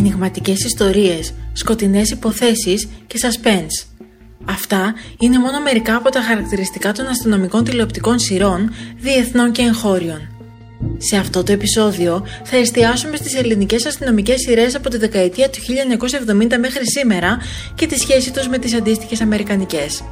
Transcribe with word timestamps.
Ενιγματικές 0.00 0.64
ιστορίες, 0.64 1.34
σκοτεινές 1.52 2.10
υποθέσεις 2.10 2.88
και 3.06 3.18
suspense. 3.22 3.86
Αυτά 4.44 4.94
είναι 5.18 5.38
μόνο 5.38 5.60
μερικά 5.60 5.96
από 5.96 6.10
τα 6.10 6.22
χαρακτηριστικά 6.22 6.92
των 6.92 7.06
αστυνομικών 7.06 7.64
τηλεοπτικών 7.64 8.18
σειρών, 8.18 8.72
διεθνών 8.96 9.52
και 9.52 9.62
εγχώριων. 9.62 10.20
Σε 10.98 11.16
αυτό 11.16 11.42
το 11.42 11.52
επεισόδιο 11.52 12.26
θα 12.44 12.56
εστιάσουμε 12.56 13.16
στις 13.16 13.34
ελληνικές 13.34 13.86
αστυνομικές 13.86 14.40
σειρές 14.40 14.74
από 14.74 14.88
τη 14.88 14.96
δεκαετία 14.96 15.50
του 15.50 15.58
1970 15.58 16.58
μέχρι 16.58 16.90
σήμερα 16.90 17.38
και 17.74 17.86
τη 17.86 17.98
σχέση 17.98 18.32
τους 18.32 18.48
με 18.48 18.58
τις 18.58 18.74
αντίστοιχες 18.74 19.20
αμερικανικές. 19.20 20.02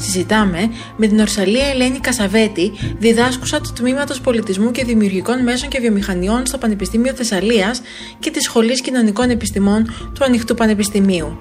Συζητάμε 0.00 0.70
με 0.96 1.06
την 1.06 1.20
Ορσαλία 1.20 1.66
Ελένη 1.66 1.98
Κασαβέτη, 1.98 2.72
διδάσκουσα 2.98 3.60
του 3.60 3.72
Τμήματος 3.72 4.20
Πολιτισμού 4.20 4.70
και 4.70 4.84
Δημιουργικών 4.84 5.42
Μέσων 5.42 5.68
και 5.68 5.80
Βιομηχανιών 5.80 6.46
στο 6.46 6.58
Πανεπιστήμιο 6.58 7.14
Θεσσαλίας 7.14 7.82
και 8.18 8.30
της 8.30 8.44
Σχολής 8.44 8.80
Κοινωνικών 8.80 9.30
Επιστημών 9.30 9.84
του 10.14 10.24
Ανοιχτού 10.24 10.54
Πανεπιστημίου. 10.54 11.38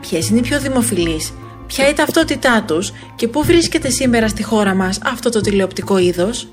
Ποιες 0.00 0.28
είναι 0.28 0.38
οι 0.38 0.42
πιο 0.42 0.60
δημοφιλείς, 0.60 1.32
ποια 1.66 1.84
είναι 1.84 1.92
η 1.92 1.96
ταυτότητά 1.96 2.64
τους; 2.66 2.92
Και 3.16 3.28
πού 3.28 3.44
βρίσκεται 3.44 3.90
σήμερα 3.90 4.28
στη 4.28 4.42
χώρα 4.42 4.74
μας 4.74 4.98
αυτό 5.04 5.30
το 5.30 5.40
τηλεοπτικό 5.40 5.98
είδος; 5.98 6.48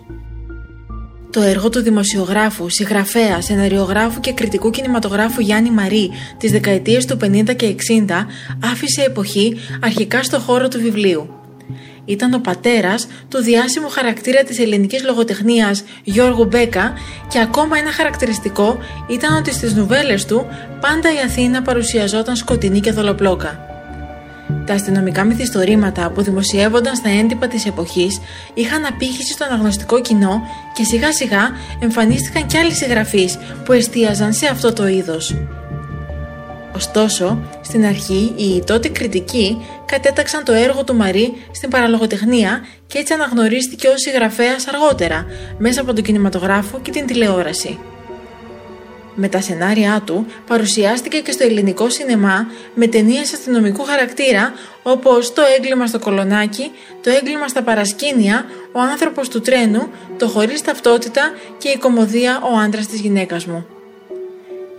Το 1.32 1.42
έργο 1.42 1.70
του 1.70 1.82
δημοσιογράφου, 1.82 2.70
συγγραφέα, 2.70 3.42
σεναριογράφου 3.42 4.20
και 4.20 4.34
κριτικού 4.34 4.70
κινηματογράφου 4.70 5.42
Γιάννη 5.42 5.72
Μαρή 5.72 6.12
της 6.38 6.52
δεκαετίες 6.52 7.06
του 7.06 7.18
50 7.24 7.56
και 7.56 7.76
60 8.08 8.28
άφησε 8.64 9.02
εποχή 9.02 9.56
αρχικά 9.82 10.24
στο 10.24 10.40
χώρο 10.40 10.68
του 10.68 10.80
βιβλίου. 10.80 11.34
Ήταν 12.06 12.34
ο 12.34 12.40
πατέρας 12.40 13.08
του 13.30 13.42
διάσημου 13.42 13.90
χαρακτήρα 13.90 14.44
της 14.44 14.60
ελληνικής 14.60 15.04
λογοτεχνίας 15.04 15.84
Γιώργου 16.04 16.46
Μπέκα 16.46 16.94
και 17.28 17.40
ακόμα 17.40 17.78
ένα 17.78 17.92
χαρακτηριστικό 17.92 18.78
ήταν 19.10 19.36
ότι 19.36 19.54
στις 19.54 19.74
νουβέλες 19.74 20.26
του 20.26 20.46
πάντα 20.82 21.14
η 21.14 21.18
Αθήνα 21.26 21.62
παρουσιαζόταν 21.62 22.36
σκοτεινή 22.36 22.80
και 22.80 22.92
δολοπλόκα. 22.92 23.69
Τα 24.66 24.74
αστυνομικά 24.74 25.24
μυθιστορήματα 25.24 26.12
που 26.12 26.22
δημοσιεύονταν 26.22 26.96
στα 26.96 27.10
έντυπα 27.10 27.48
της 27.48 27.66
εποχής 27.66 28.20
είχαν 28.54 28.86
απήχηση 28.86 29.32
στο 29.32 29.46
αναγνωστικό 29.46 30.02
κοινό 30.02 30.42
και 30.74 30.84
σιγά 30.84 31.14
σιγά 31.14 31.50
εμφανίστηκαν 31.80 32.46
κι 32.46 32.58
άλλοι 32.58 32.74
συγγραφείς 32.74 33.38
που 33.66 33.72
εστίαζαν 33.72 34.34
σε 34.34 34.48
αυτό 34.48 34.74
το 34.74 34.88
είδος. 34.88 35.36
Ωστόσο, 36.76 37.40
στην 37.62 37.86
αρχή 37.86 38.34
οι 38.36 38.64
τότε 38.66 38.88
κριτικοί 38.88 39.58
κατέταξαν 39.86 40.44
το 40.44 40.54
έργο 40.54 40.84
του 40.84 40.96
Μαρή 40.96 41.34
στην 41.52 41.70
παραλογοτεχνία 41.70 42.66
και 42.88 42.98
έτσι 42.98 43.14
αναγνωρίστηκε 43.14 43.88
ως 43.88 44.02
συγγραφέας 44.02 44.68
αργότερα 44.68 45.26
μέσα 45.58 45.82
από 45.82 45.94
τον 45.94 46.04
κινηματογράφο 46.04 46.80
και 46.82 46.92
την 46.92 47.06
τηλεόραση. 47.06 47.80
Με 49.22 49.28
τα 49.28 49.42
σενάρια 49.42 50.02
του 50.06 50.26
παρουσιάστηκε 50.48 51.20
και 51.20 51.32
στο 51.32 51.44
ελληνικό 51.44 51.90
σινεμά 51.90 52.48
με 52.74 52.88
ταινίες 52.88 53.34
αστυνομικού 53.34 53.84
χαρακτήρα 53.84 54.54
όπως 54.84 55.34
«Το 55.34 55.42
έγκλημα 55.58 55.88
στο 55.88 56.00
κολονάκι», 56.00 56.72
«Το 57.02 57.10
έγκλημα 57.10 57.48
στα 57.48 57.64
παρασκήνια», 57.64 58.46
«Ο 58.72 58.80
άνθρωπος 58.80 59.30
του 59.30 59.42
τρένου», 59.42 59.90
«Το 60.18 60.28
χωρίς 60.28 60.62
ταυτότητα» 60.62 61.22
και 61.58 61.70
η 61.70 61.78
κομμωδία 61.78 62.42
«Ο 62.44 62.58
άντρας 62.58 62.88
της 62.88 63.00
γυναίκας 63.00 63.46
μου». 63.46 63.66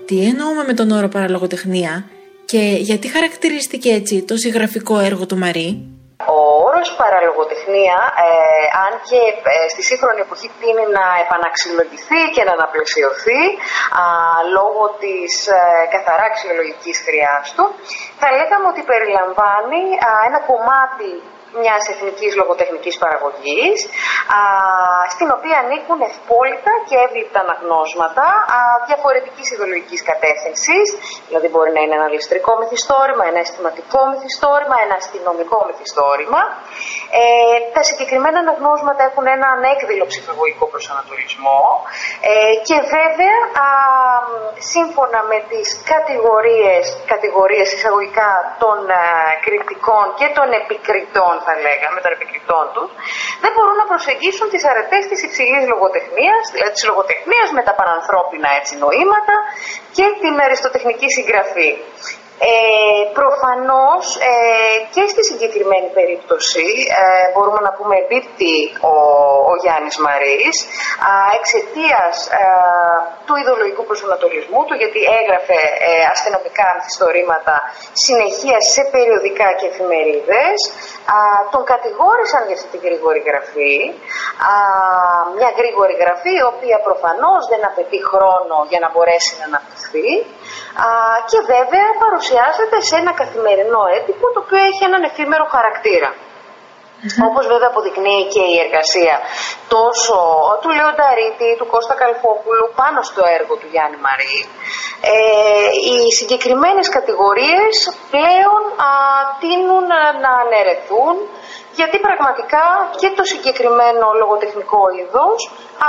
Τι 0.07 0.25
εννοούμε 0.25 0.65
με 0.67 0.75
τον 0.75 0.91
όρο 0.91 1.09
παραλογοτεχνία 1.09 2.05
και 2.45 2.77
γιατί 2.81 3.09
χαρακτηρίστηκε 3.09 3.91
έτσι 3.91 4.23
το 4.23 4.37
συγγραφικό 4.37 4.99
έργο 4.99 5.27
του 5.27 5.39
Μαρή; 5.39 5.87
Όρος 6.81 7.01
παραλογοτεχνία, 7.05 7.99
ε, 8.27 8.29
αν 8.85 8.93
και 9.09 9.21
ε, 9.53 9.69
στη 9.73 9.83
σύγχρονη 9.91 10.21
εποχή 10.27 10.49
τίνει 10.61 10.85
να 10.99 11.05
επαναξυλλογηθεί 11.25 12.21
και 12.35 12.43
να 12.47 12.53
αναπλαισιωθεί 12.59 13.43
α, 14.03 14.05
λόγω 14.57 14.83
της 15.03 15.33
ε, 15.49 15.61
καθαρά 15.95 16.25
αξιολογικής 16.31 16.97
χρειάς 17.07 17.45
του, 17.57 17.65
θα 18.21 18.29
λέγαμε 18.39 18.67
ότι 18.73 18.83
περιλαμβάνει 18.91 19.83
ένα 20.29 20.39
κομμάτι 20.51 21.11
μιας 21.61 21.83
εθνικής 21.93 22.33
λογοτεχνικής 22.41 22.97
παραγωγής, 23.03 23.79
στην 25.15 25.29
οποία 25.37 25.57
ανήκουν 25.63 25.99
ευπόλυτα 26.09 26.73
και 26.89 26.97
εύληπτα 27.07 27.39
αναγνώσματα 27.47 28.27
διαφορετικής 28.89 29.47
ιδεολογικής 29.55 30.01
κατεύθυνσης. 30.11 30.87
Δηλαδή, 31.29 31.47
μπορεί 31.53 31.71
να 31.77 31.81
είναι 31.83 31.97
ένα 32.01 32.09
ληστρικό 32.15 32.53
μυθιστόρημα, 32.61 33.25
ένα 33.31 33.41
αισθηματικό 33.45 34.01
μυθιστόρημα, 34.11 34.77
ένα 34.87 34.95
αστυνομικό 35.03 35.59
μυθιστόρημα. 35.69 36.41
Ε, 37.21 37.23
τα 37.75 37.83
συγκεκριμένα 37.89 38.39
αναγνώσματα 38.45 39.03
έχουν 39.09 39.27
ένα 39.37 39.49
ανέκδηλο 39.57 40.05
ψυχολογικό 40.13 40.65
προσανατολισμό 40.73 41.63
ε, 42.31 42.55
και 42.69 42.77
βέβαια 42.97 43.39
α, 43.65 43.69
σύμφωνα 44.75 45.21
με 45.31 45.39
τις 45.51 45.69
κατηγορίες, 45.93 46.85
κατηγορίες 47.13 47.69
εισαγωγικά 47.77 48.31
των 48.63 48.79
α, 48.91 49.03
κριτικών 49.45 50.07
και 50.21 50.29
των 50.37 50.49
επικριτών 50.61 51.35
θα 51.47 51.53
λέγαμε, 51.67 51.99
των 52.05 52.13
επικριτών 52.17 52.65
τους, 52.75 52.91
δεν 53.43 53.51
μπορούν 53.55 53.77
να 53.83 53.87
προσεγγίσουν 53.93 54.47
τις 54.53 54.63
αρετές 54.71 55.03
της 55.11 55.21
υψηλής 55.27 55.65
λογοτεχνίας, 55.73 56.43
δηλαδή 56.55 56.73
της 56.77 56.85
λογοτεχνίας 56.91 57.49
με 57.57 57.63
τα 57.69 57.75
παρανθρώπινα 57.81 58.49
έτσι 58.59 58.73
νοήματα 58.85 59.35
και 59.97 60.07
την 60.23 60.35
αριστοτεχνική 60.47 61.09
συγγραφή. 61.17 61.71
Ε, 62.43 63.03
προφανώς 63.21 64.05
ε, 64.33 64.35
και 64.95 65.05
στη 65.13 65.23
συγκεκριμένη 65.31 65.89
περίπτωση 65.99 66.67
ε, 67.01 67.05
μπορούμε 67.33 67.61
να 67.67 67.73
πούμε 67.77 67.95
εμπίπτει 68.03 68.57
ο, 68.93 68.95
ο 69.51 69.55
Γιάννης 69.63 69.97
Μαρής 70.05 70.57
εξαιτίας 71.39 72.15
ε, 72.41 72.45
του 73.27 73.35
ιδεολογικού 73.43 73.83
προσανατολισμού 73.91 74.61
του 74.67 74.75
γιατί 74.83 75.01
έγραφε 75.21 75.61
ε, 75.89 75.91
αστυνομικά 76.15 76.67
αμφιστορήματα 76.75 77.55
συνεχεία 78.05 78.59
σε 78.75 78.83
περιοδικά 78.95 79.49
και 79.59 79.67
εφημερίδες 79.73 80.59
τον 81.53 81.63
κατηγόρησαν 81.73 82.43
για 82.49 82.57
αυτή 82.59 82.69
τη 82.75 82.79
γρήγορη 82.87 83.21
γραφή 83.29 83.77
μια 85.39 85.51
γρήγορη 85.61 85.95
γραφή 86.03 86.33
η 86.43 86.45
οποία 86.53 86.79
προφανώς 86.89 87.41
δεν 87.53 87.63
απαιτεί 87.71 87.99
χρόνο 88.11 88.57
για 88.71 88.81
να 88.85 88.89
μπορέσει 88.93 89.33
να 89.41 89.45
αναπτυχθεί 89.51 90.09
και 91.31 91.39
βέβαια 91.55 91.89
παρουσιάζεται 92.05 92.77
σε 92.89 92.95
ένα 93.03 93.13
καθημερινό 93.21 93.83
έντυπο 93.97 94.25
το 94.35 94.39
οποίο 94.45 94.61
έχει 94.71 94.83
έναν 94.89 95.03
εφήμερο 95.09 95.47
χαρακτήρα. 95.55 96.11
Mm-hmm. 97.03 97.29
Όπως 97.29 97.45
βέβαια 97.53 97.69
αποδεικνύει 97.73 98.25
και 98.35 98.45
η 98.55 98.57
εργασία 98.65 99.17
τόσο 99.77 100.17
του 100.61 100.71
Λεονταρίτης, 100.77 101.55
του 101.59 101.67
Κώστα 101.73 101.95
Καλφόπουλου 102.03 102.67
πάνω 102.81 102.99
στο 103.11 103.23
έργο 103.37 103.55
του 103.61 103.69
Γιάννη 103.73 103.99
Μαρή, 104.07 104.39
ε, 105.15 105.17
οι 105.89 105.99
συγκεκριμένες 106.21 106.89
κατηγορίες 106.97 107.75
πλέον 108.15 108.63
α, 108.89 108.91
τείνουν 109.43 109.87
να 110.25 110.31
αναιρεθούν 110.43 111.17
γιατί 111.79 111.97
πραγματικά 112.07 112.65
και 113.01 113.09
το 113.19 113.25
συγκεκριμένο 113.33 114.07
λογοτεχνικό 114.21 114.83
είδος 114.99 115.41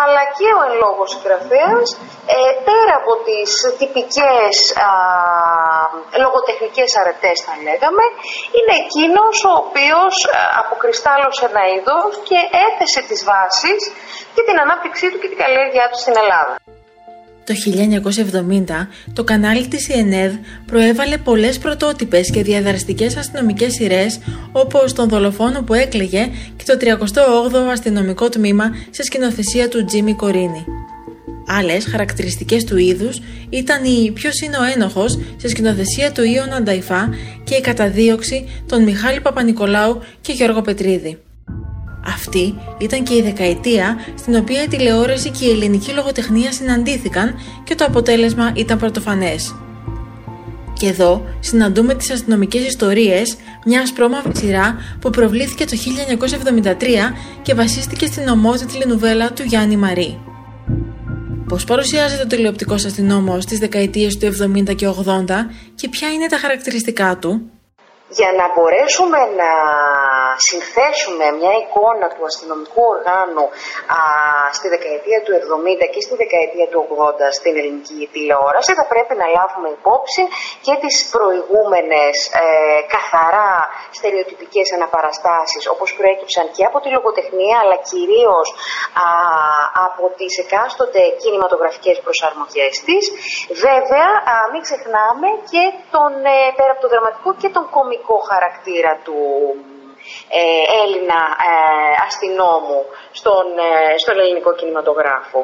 αλλά 0.01 0.23
και 0.37 0.47
ο 0.57 0.61
εν 0.67 0.73
λόγω 0.83 1.03
συγγραφέας 1.11 1.87
ε, 2.35 2.37
πέρα 2.67 2.93
από 3.01 3.13
τις 3.25 3.49
τυπικές 3.79 4.55
α, 4.87 4.89
λογοτεχνικές 6.23 6.89
αρετές 7.01 7.37
θα 7.45 7.53
λέγαμε 7.67 8.05
είναι 8.57 8.73
εκείνος 8.83 9.35
ο 9.51 9.53
οποίος 9.63 10.13
αποκριστάλλωσε 10.61 11.43
ένα 11.51 11.63
είδος 11.73 12.11
και 12.29 12.39
έθεσε 12.67 13.01
τις 13.09 13.21
βάσεις 13.29 13.81
και 14.35 14.41
την 14.47 14.57
ανάπτυξή 14.63 15.05
του 15.11 15.19
και 15.21 15.29
την 15.31 15.39
καλλιέργειά 15.43 15.85
του 15.89 15.99
στην 16.03 16.15
Ελλάδα. 16.23 16.55
Το 17.43 17.53
1970 17.53 18.87
το 19.13 19.23
κανάλι 19.23 19.67
της 19.67 19.89
ΕΝΕΔ 19.89 20.33
προέβαλε 20.65 21.17
πολλές 21.17 21.57
πρωτότυπες 21.57 22.29
και 22.29 22.43
διαδραστικές 22.43 23.17
αστυνομικές 23.17 23.73
σειρές 23.73 24.19
όπως 24.51 24.93
τον 24.93 25.09
δολοφόνο 25.09 25.61
που 25.61 25.73
έκλαιγε 25.73 26.29
και 26.55 26.63
το 26.65 26.77
38ο 26.81 27.71
αστυνομικό 27.71 28.29
τμήμα 28.29 28.75
σε 28.89 29.03
σκηνοθεσία 29.03 29.69
του 29.69 29.85
Τζίμι 29.85 30.13
Κορίνη. 30.13 30.65
Άλλες 31.47 31.85
χαρακτηριστικές 31.85 32.63
του 32.63 32.77
είδους 32.77 33.21
ήταν 33.49 33.83
η 33.83 34.11
«Ποιος 34.11 34.39
είναι 34.39 34.57
ο 34.57 34.63
ένοχος» 34.63 35.19
σε 35.37 35.47
σκηνοθεσία 35.47 36.11
του 36.11 36.23
Ιων 36.23 36.53
Ανταϊφά 36.53 37.09
και 37.43 37.55
η 37.55 37.61
καταδίωξη 37.61 38.47
των 38.65 38.83
Μιχάλη 38.83 39.21
Παπα-Νικολάου 39.21 40.01
και 40.21 40.31
Γιώργο 40.31 40.61
Πετρίδη. 40.61 41.17
Αυτή 42.05 42.57
ήταν 42.77 43.03
και 43.03 43.15
η 43.15 43.21
δεκαετία 43.21 43.97
στην 44.17 44.35
οποία 44.35 44.63
η 44.63 44.67
τηλεόραση 44.67 45.29
και 45.29 45.45
η 45.45 45.49
ελληνική 45.49 45.91
λογοτεχνία 45.91 46.51
συναντήθηκαν 46.51 47.39
και 47.63 47.75
το 47.75 47.85
αποτέλεσμα 47.85 48.51
ήταν 48.55 48.77
πρωτοφανές. 48.77 49.55
Και 50.73 50.87
εδώ 50.87 51.25
συναντούμε 51.39 51.93
τις 51.93 52.11
αστυνομικές 52.11 52.65
ιστορίες 52.65 53.37
μιας 53.65 53.83
ασπρόμαυρη 53.83 54.35
σειρά 54.35 54.75
που 55.01 55.09
προβλήθηκε 55.09 55.65
το 55.65 55.77
1973 57.11 57.13
και 57.41 57.53
βασίστηκε 57.53 58.05
στην 58.05 58.27
ομότιτλη 58.27 58.85
νουβέλα 58.87 59.31
του 59.31 59.43
Γιάννη 59.43 59.77
Μαρή. 59.77 60.19
Πώς 61.47 61.63
παρουσιάζεται 61.63 62.23
ο 62.23 62.27
τηλεοπτικός 62.27 62.85
αστυνόμος 62.85 63.43
στις 63.43 63.59
δεκαετίες 63.59 64.17
του 64.17 64.25
70 64.25 64.75
και 64.75 64.87
80 64.87 64.93
και 65.75 65.89
ποια 65.89 66.11
είναι 66.11 66.27
τα 66.27 66.37
χαρακτηριστικά 66.37 67.17
του; 67.17 67.51
Για 68.09 68.31
να 68.37 68.45
μπορέσουμε 68.53 69.17
να 69.17 69.51
συνθέσουμε 70.47 71.25
μια 71.39 71.53
εικόνα 71.61 72.07
του 72.15 72.23
αστυνομικού 72.29 72.83
οργάνου 72.95 73.45
α, 73.97 73.99
στη 74.57 74.67
δεκαετία 74.75 75.19
του 75.25 75.31
70 75.83 75.85
και 75.93 76.01
στη 76.05 76.13
δεκαετία 76.23 76.67
του 76.71 76.79
80 76.89 77.37
στην 77.39 77.53
ελληνική 77.59 78.01
τηλεόραση 78.13 78.71
θα 78.79 78.85
πρέπει 78.93 79.13
να 79.21 79.27
λάβουμε 79.37 79.69
υπόψη 79.77 80.23
και 80.65 80.73
τις 80.83 80.95
προηγούμενες 81.15 82.15
ε, 82.43 82.43
καθαρά 82.95 83.53
στερεοτυπικές 83.97 84.67
αναπαραστάσεις 84.77 85.63
όπως 85.73 85.89
προέκυψαν 85.97 86.45
και 86.55 86.63
από 86.69 86.77
τη 86.83 86.89
λογοτεχνία 86.97 87.55
αλλά 87.63 87.77
κυρίως 87.91 88.47
α, 89.05 89.07
από 89.87 90.03
τις 90.19 90.33
εκάστοτε 90.43 91.01
κινηματογραφικές 91.21 91.97
προσαρμογές 92.05 92.73
της. 92.87 93.03
Βέβαια 93.67 94.09
α, 94.31 94.33
μην 94.51 94.61
ξεχνάμε 94.67 95.29
και 95.51 95.63
τον, 95.93 96.11
ε, 96.35 96.37
πέρα 96.57 96.71
από 96.75 96.81
το 96.85 96.89
δραματικό 96.93 97.29
και 97.41 97.49
τον 97.55 97.65
κομικό 97.75 98.17
χαρακτήρα 98.29 98.91
του 99.05 99.17
ε, 100.39 100.63
Έλληνα 100.83 101.21
ε, 101.49 101.53
αστυνόμου 102.07 102.81
στον, 103.19 103.45
ε, 103.69 103.97
στον 104.03 104.15
ελληνικό 104.23 104.51
κινηματογράφο. 104.59 105.39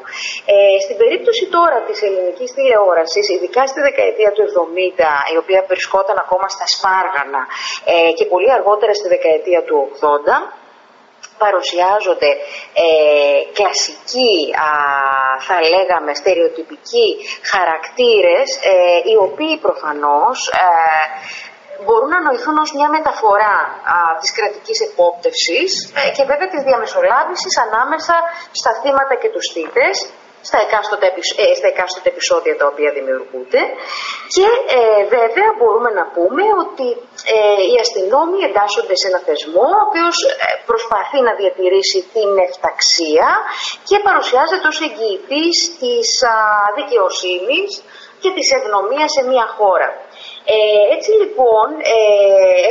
Ε, 0.54 0.80
στην 0.84 0.98
περίπτωση 1.02 1.44
τώρα 1.58 1.78
της 1.88 1.98
ελληνικής 2.08 2.50
τηλεόρασης, 2.58 3.26
ειδικά 3.34 3.64
στη 3.72 3.80
δεκαετία 3.88 4.32
του 4.36 4.44
70, 4.48 5.10
η 5.34 5.38
οποία 5.44 5.62
βρισκόταν 5.72 6.18
ακόμα 6.26 6.48
στα 6.56 6.68
Σπάργανα 6.74 7.42
ε, 7.92 8.12
και 8.18 8.26
πολύ 8.34 8.52
αργότερα 8.58 8.94
στη 9.00 9.08
δεκαετία 9.16 9.62
του 9.68 9.78
80, 10.00 10.66
παρουσιάζονται 11.44 12.32
ε, 12.84 13.40
κλασικοί, 13.58 14.36
α, 14.68 14.70
θα 15.48 15.58
λέγαμε, 15.74 16.12
στερεοτυπικοί 16.20 17.08
χαρακτήρες, 17.52 18.50
οι 19.10 19.16
οποίοι 19.28 19.56
προφανώς 19.58 20.38
μπορούν 21.86 22.12
να 22.16 22.22
νοηθούν 22.28 22.58
ως 22.64 22.70
μια 22.78 22.90
μεταφορά 22.98 23.58
α, 23.94 23.96
της 24.22 24.32
κρατικής 24.38 24.78
επόπτευσης 24.90 25.70
ε, 26.00 26.10
και 26.16 26.24
βέβαια 26.32 26.50
της 26.54 26.62
διαμεσολάβησης 26.68 27.54
ανάμεσα 27.66 28.16
στα 28.60 28.72
θύματα 28.82 29.14
και 29.22 29.30
τους 29.34 29.46
θύτες 29.54 29.96
στα 30.50 30.60
εκάστοτε, 30.66 31.08
ε, 31.44 31.56
στα 31.60 31.68
εκάστοτε 31.74 32.10
επεισόδια 32.14 32.54
τα 32.60 32.66
οποία 32.72 32.92
δημιουργούνται 32.98 33.62
και 34.36 34.48
ε, 34.78 34.82
βέβαια 35.18 35.50
μπορούμε 35.58 35.92
να 36.00 36.06
πούμε 36.16 36.44
ότι 36.64 36.88
ε, 37.36 37.62
οι 37.70 37.76
αστυνόμοι 37.84 38.40
εντάσσονται 38.48 38.96
σε 39.02 39.08
ένα 39.12 39.22
θεσμό 39.28 39.68
ο 39.78 39.82
οποίος 39.88 40.16
ε, 40.26 40.30
προσπαθεί 40.70 41.20
να 41.28 41.34
διατηρήσει 41.42 42.00
την 42.16 42.30
εφταξία 42.48 43.30
και 43.90 43.98
παρουσιάζεται 44.08 44.68
ως 44.72 44.80
εγγυητής 44.88 45.56
της 45.82 46.08
α, 46.34 46.36
δικαιοσύνης 46.80 47.70
και 48.22 48.30
της 48.38 48.48
ευνομίας 48.58 49.10
σε 49.16 49.22
μια 49.32 49.46
χώρα. 49.58 49.90
Ε, 50.56 50.96
έτσι 50.96 51.12
λοιπόν 51.22 51.68
ε, 51.96 51.98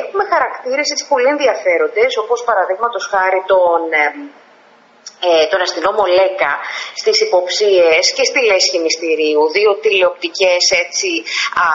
έχουμε 0.03 0.25
χαρακτήρες 0.33 0.89
έτσι 0.93 1.05
πολύ 1.13 1.29
ενδιαφέροντες 1.35 2.13
όπως 2.23 2.45
παραδείγματος 2.49 3.05
χάρη 3.13 3.41
τον, 3.53 3.83
ε, 5.29 5.47
τον 5.51 5.61
αστυνόμο 5.67 6.05
Λέκα 6.19 6.53
στις 7.01 7.21
υποψίες 7.27 8.05
και 8.17 8.25
στη 8.31 8.41
λέσχη 8.51 8.79
μυστηρίου, 8.85 9.43
δύο 9.57 9.73
τηλεοπτικές 9.85 10.65
έτσι, 10.85 11.11
α, 11.65 11.69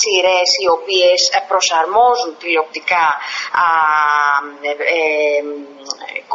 σειρές 0.00 0.48
οι 0.60 0.66
οποίες 0.76 1.20
προσαρμόζουν 1.50 2.32
τηλεοπτικά 2.42 3.06
α, 3.64 3.66
ε, 4.96 5.40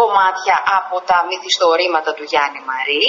κομμάτια 0.09 0.57
από 0.79 0.95
τα 1.09 1.17
μυθιστορήματα 1.29 2.11
του 2.17 2.25
Γιάννη 2.31 2.61
Μαρή 2.69 3.05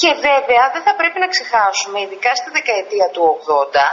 και 0.00 0.10
βέβαια 0.28 0.64
δεν 0.74 0.82
θα 0.86 0.94
πρέπει 1.00 1.18
να 1.24 1.28
ξεχάσουμε, 1.34 1.98
ειδικά 2.04 2.30
στη 2.40 2.48
δεκαετία 2.58 3.06
του 3.14 3.22
80, 3.26 3.86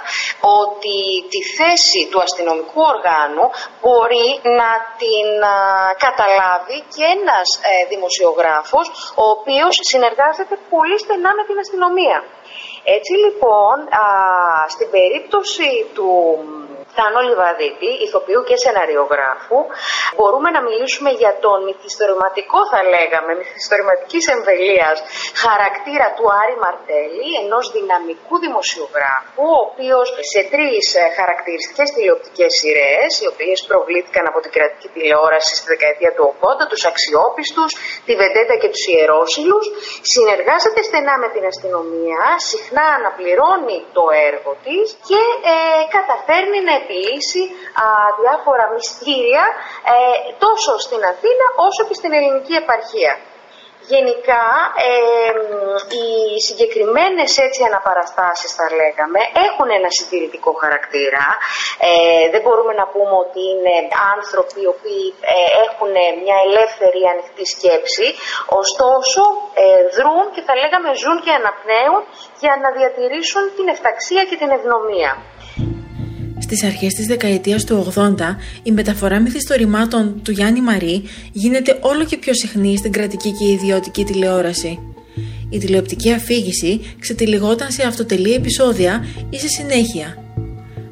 ότι 0.60 0.98
τη 1.34 1.42
θέση 1.58 2.02
του 2.12 2.20
αστυνομικού 2.28 2.82
οργάνου 2.94 3.46
μπορεί 3.82 4.30
να 4.60 4.70
την 5.02 5.28
καταλάβει 6.06 6.78
και 6.94 7.04
ένας 7.18 7.48
ε, 7.62 7.74
δημοσιογράφος 7.94 8.86
ο 9.24 9.26
οποίος 9.36 9.74
συνεργάζεται 9.92 10.56
πολύ 10.74 10.98
στενά 11.04 11.32
με 11.40 11.44
την 11.50 11.58
αστυνομία. 11.64 12.20
Έτσι 12.98 13.14
λοιπόν, 13.26 13.76
α, 14.02 14.06
στην 14.76 14.90
περίπτωση 14.96 15.70
του 15.96 16.10
Θάνο 16.96 17.20
Λιβαδίτη, 17.28 17.92
ηθοποιού 18.06 18.40
και 18.48 18.56
σεναριογράφου, 18.64 19.60
μπορούμε 20.18 20.50
να 20.56 20.62
μιλήσουμε 20.68 21.12
για 21.22 21.34
τον 21.46 21.58
μυθιστορηματικό 21.68 22.60
θα 22.72 22.80
λέγαμε, 22.94 23.32
μυθιστορηματικής 23.42 24.24
εμβελίας 24.36 24.98
χαρακτήρα 25.46 26.08
του 26.16 26.26
Άρη 26.42 26.58
Μαρτέλη, 26.66 27.28
ενός 27.42 27.66
δυναμικού 27.78 28.36
δημοσιογράφου, 28.46 29.46
ο 29.58 29.62
οποίος 29.68 30.08
σε 30.32 30.42
τρεις 30.54 30.86
ε, 31.02 31.04
χαρακτηριστικές 31.20 31.88
τηλεοπτικές 31.96 32.52
σειρές, 32.60 33.10
οι 33.22 33.28
οποίες 33.34 33.58
προβλήθηκαν 33.72 34.24
από 34.32 34.40
την 34.44 34.52
κρατική 34.56 34.90
τηλεόραση 34.96 35.52
στη 35.58 35.68
δεκαετία 35.74 36.12
του 36.16 36.24
80, 36.40 36.66
τους 36.72 36.84
αξιόπιστους, 36.92 37.70
τη 38.06 38.14
Βεντέτα 38.22 38.56
και 38.62 38.70
τους 38.74 38.84
Ιερόσιλους, 38.94 39.66
συνεργάζεται 40.14 40.82
στενά 40.90 41.16
με 41.24 41.30
την 41.36 41.44
αστυνομία, 41.52 42.22
συχνά 42.50 42.86
αναπληρώνει 42.98 43.78
το 43.98 44.04
έργο 44.30 44.52
της 44.66 44.86
και 45.10 45.22
ε, 45.52 45.56
καταφέρνει 45.98 46.60
να 46.68 46.74
επιλύσει 46.82 47.44
α, 47.84 47.86
διάφορα 48.22 48.66
μυστήρια 48.76 49.44
ε, 49.94 49.96
τόσο 50.46 50.72
στην 50.86 51.02
Αθήνα 51.12 51.46
όσο 51.68 51.82
και 51.88 51.96
στην 52.00 52.12
ελληνική 52.18 52.54
επαρχία. 52.64 53.14
Γενικά, 53.94 54.46
ε, 54.90 55.32
οι 55.98 56.06
συγκεκριμένες 56.48 57.32
έτσι 57.46 57.62
αναπαραστάσεις 57.70 58.52
θα 58.58 58.68
λέγαμε 58.80 59.20
έχουν 59.48 59.68
ένα 59.80 59.90
συντηρητικό 59.98 60.52
χαρακτήρα. 60.64 61.26
Ε, 61.90 62.24
δεν 62.34 62.42
μπορούμε 62.44 62.74
να 62.82 62.86
πούμε 62.94 63.16
ότι 63.26 63.42
είναι 63.52 63.76
άνθρωποι 64.14 64.60
οι 64.64 64.70
οποίοι 64.76 65.06
ε, 65.34 65.36
έχουν 65.66 65.94
μια 66.24 66.38
ελεύθερη 66.48 67.02
ανοιχτή 67.14 67.46
σκέψη, 67.56 68.08
ωστόσο 68.62 69.22
ε, 69.64 69.66
δρούν 69.96 70.26
και 70.34 70.42
θα 70.48 70.54
λέγαμε 70.62 70.90
ζουν 71.02 71.18
και 71.26 71.32
αναπνέουν 71.40 72.02
για 72.44 72.54
να 72.64 72.70
διατηρήσουν 72.78 73.44
την 73.58 73.68
εφταξία 73.74 74.24
και 74.30 74.38
την 74.42 74.50
ευνομία. 74.58 75.12
Στις 76.54 76.64
αρχές 76.64 76.94
της 76.94 77.06
δεκαετίας 77.06 77.64
του 77.64 77.94
80, 77.96 78.38
η 78.64 78.72
μεταφορά 78.72 79.20
μυθιστορημάτων 79.20 80.22
του 80.24 80.32
Γιάννη 80.32 80.62
Μαρή 80.62 81.04
γίνεται 81.32 81.78
όλο 81.82 82.06
και 82.06 82.18
πιο 82.18 82.34
συχνή 82.34 82.78
στην 82.78 82.92
κρατική 82.92 83.32
και 83.32 83.48
ιδιωτική 83.52 84.04
τηλεόραση. 84.04 84.80
Η 85.50 85.58
τηλεοπτική 85.58 86.12
αφήγηση 86.12 86.82
ξετυλιγόταν 87.00 87.72
σε 87.72 87.84
αυτοτελή 87.84 88.34
επεισόδια 88.34 89.06
ή 89.30 89.40
σε 89.40 89.48
συνέχεια. 89.48 90.18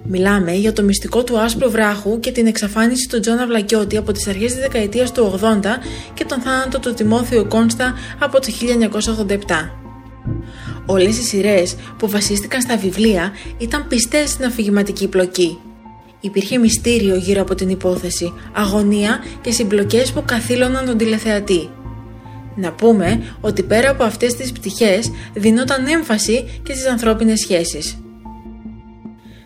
Μιλάμε 0.03 0.53
για 0.53 0.73
το 0.73 0.83
μυστικό 0.83 1.23
του 1.23 1.39
άσπρου 1.39 1.71
βράχου 1.71 2.19
και 2.19 2.31
την 2.31 2.47
εξαφάνιση 2.47 3.09
του 3.09 3.19
Τζόνα 3.19 3.47
Βλακιώτη 3.47 3.97
από 3.97 4.11
τις 4.11 4.27
αρχές 4.27 4.51
της 4.51 4.61
δεκαετίας 4.61 5.11
του 5.11 5.39
80 5.41 5.45
και 6.13 6.25
τον 6.25 6.41
θάνατο 6.41 6.79
του 6.79 6.93
Τιμόθεου 6.93 7.47
Κόνστα 7.47 7.93
από 8.19 8.39
το 8.39 8.47
1987. 9.27 9.78
Όλες 10.91 11.17
οι 11.17 11.24
σειρές 11.24 11.75
που 11.98 12.10
βασίστηκαν 12.10 12.62
στα 12.62 12.77
βιβλία 12.77 13.31
ήταν 13.58 13.88
πιστές 13.88 14.29
στην 14.29 14.46
αφηγηματική 14.46 15.08
πλοκή. 15.08 15.58
Υπήρχε 16.19 16.58
μυστήριο 16.58 17.15
γύρω 17.15 17.41
από 17.41 17.55
την 17.55 17.69
υπόθεση, 17.69 18.34
αγωνία 18.53 19.19
και 19.41 19.51
συμπλοκές 19.51 20.12
που 20.12 20.24
καθήλωναν 20.25 20.86
τον 20.86 20.98
τηλεθεατή. 20.98 21.69
Να 22.55 22.72
πούμε 22.72 23.22
ότι 23.41 23.63
πέρα 23.63 23.89
από 23.89 24.03
αυτές 24.03 24.34
τις 24.36 24.51
πτυχές 24.51 25.12
δινόταν 25.34 25.88
έμφαση 25.88 26.62
και 26.63 26.74
στις 26.74 26.88
ανθρώπινες 26.88 27.39
σχέσεις. 27.39 27.98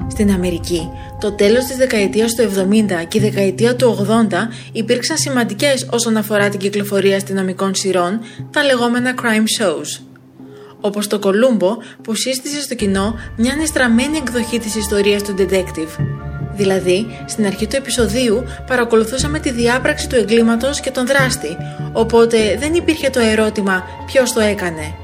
Στην 0.08 0.32
Αμερική, 0.32 0.90
το 1.20 1.32
τέλος 1.32 1.66
της 1.66 1.78
δεκαετίας 1.78 2.36
του 2.36 2.42
70 2.42 3.04
και 3.08 3.18
η 3.18 3.22
δεκαετία 3.22 3.76
του 3.76 4.08
80 4.32 4.50
υπήρξαν 4.72 5.18
σημαντικές 5.18 5.88
όσον 5.92 6.18
αφορά 6.18 6.50
την 6.50 6.60
κυκλοφορία 6.60 7.16
αστυνομικών 7.16 7.76
σειρών, 7.76 8.20
τα 8.52 8.64
λεγόμενα 8.64 9.14
crime 9.22 9.62
shows 9.62 10.13
όπως 10.84 11.08
το 11.08 11.20
Κολούμπο 11.20 11.78
που 12.04 12.16
σύστησε 12.16 12.62
στο 12.62 12.76
κοινό 12.76 13.16
μια 13.38 13.54
ανεστραμμένη 13.54 14.18
εκδοχή 14.18 14.60
της 14.60 14.76
ιστορίας 14.76 15.24
του 15.24 15.36
detective. 15.38 16.04
Δηλαδή, 16.56 17.06
στην 17.26 17.46
αρχή 17.46 17.68
του 17.68 17.76
επεισοδίου 17.76 18.44
παρακολουθούσαμε 18.68 19.40
τη 19.40 19.52
διάπραξη 19.52 20.08
του 20.10 20.16
εγκλήματος 20.16 20.80
και 20.80 20.92
τον 20.92 21.08
δράστη, 21.08 21.58
οπότε 21.94 22.58
δεν 22.60 22.74
υπήρχε 22.74 23.10
το 23.10 23.20
ερώτημα 23.20 23.84
ποιος 24.06 24.34
το 24.34 24.40
έκανε. 24.40 24.96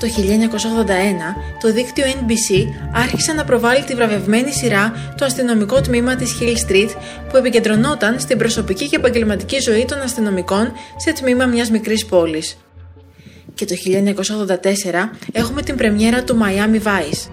Το 0.00 0.06
1981 0.06 1.36
το 1.60 1.72
δίκτυο 1.72 2.04
NBC 2.06 2.66
άρχισε 2.92 3.32
να 3.32 3.44
προβάλλει 3.44 3.84
τη 3.84 3.94
βραβευμένη 3.94 4.52
σειρά 4.52 4.92
το 5.16 5.24
αστυνομικό 5.24 5.80
τμήμα 5.80 6.16
της 6.16 6.38
Hill 6.40 6.70
Street 6.70 6.90
που 7.28 7.36
επικεντρωνόταν 7.36 8.20
στην 8.20 8.38
προσωπική 8.38 8.88
και 8.88 8.96
επαγγελματική 8.96 9.58
ζωή 9.58 9.84
των 9.84 10.00
αστυνομικών 10.00 10.72
σε 10.96 11.12
τμήμα 11.12 11.46
μιας 11.46 11.70
μικρής 11.70 12.06
πόλης. 12.06 12.56
Και 13.60 13.66
το 13.66 13.74
1984 14.84 15.10
έχουμε 15.32 15.62
την 15.62 15.76
πρεμιέρα 15.76 16.24
του 16.24 16.38
Miami 16.42 16.82
Vice, 16.82 17.30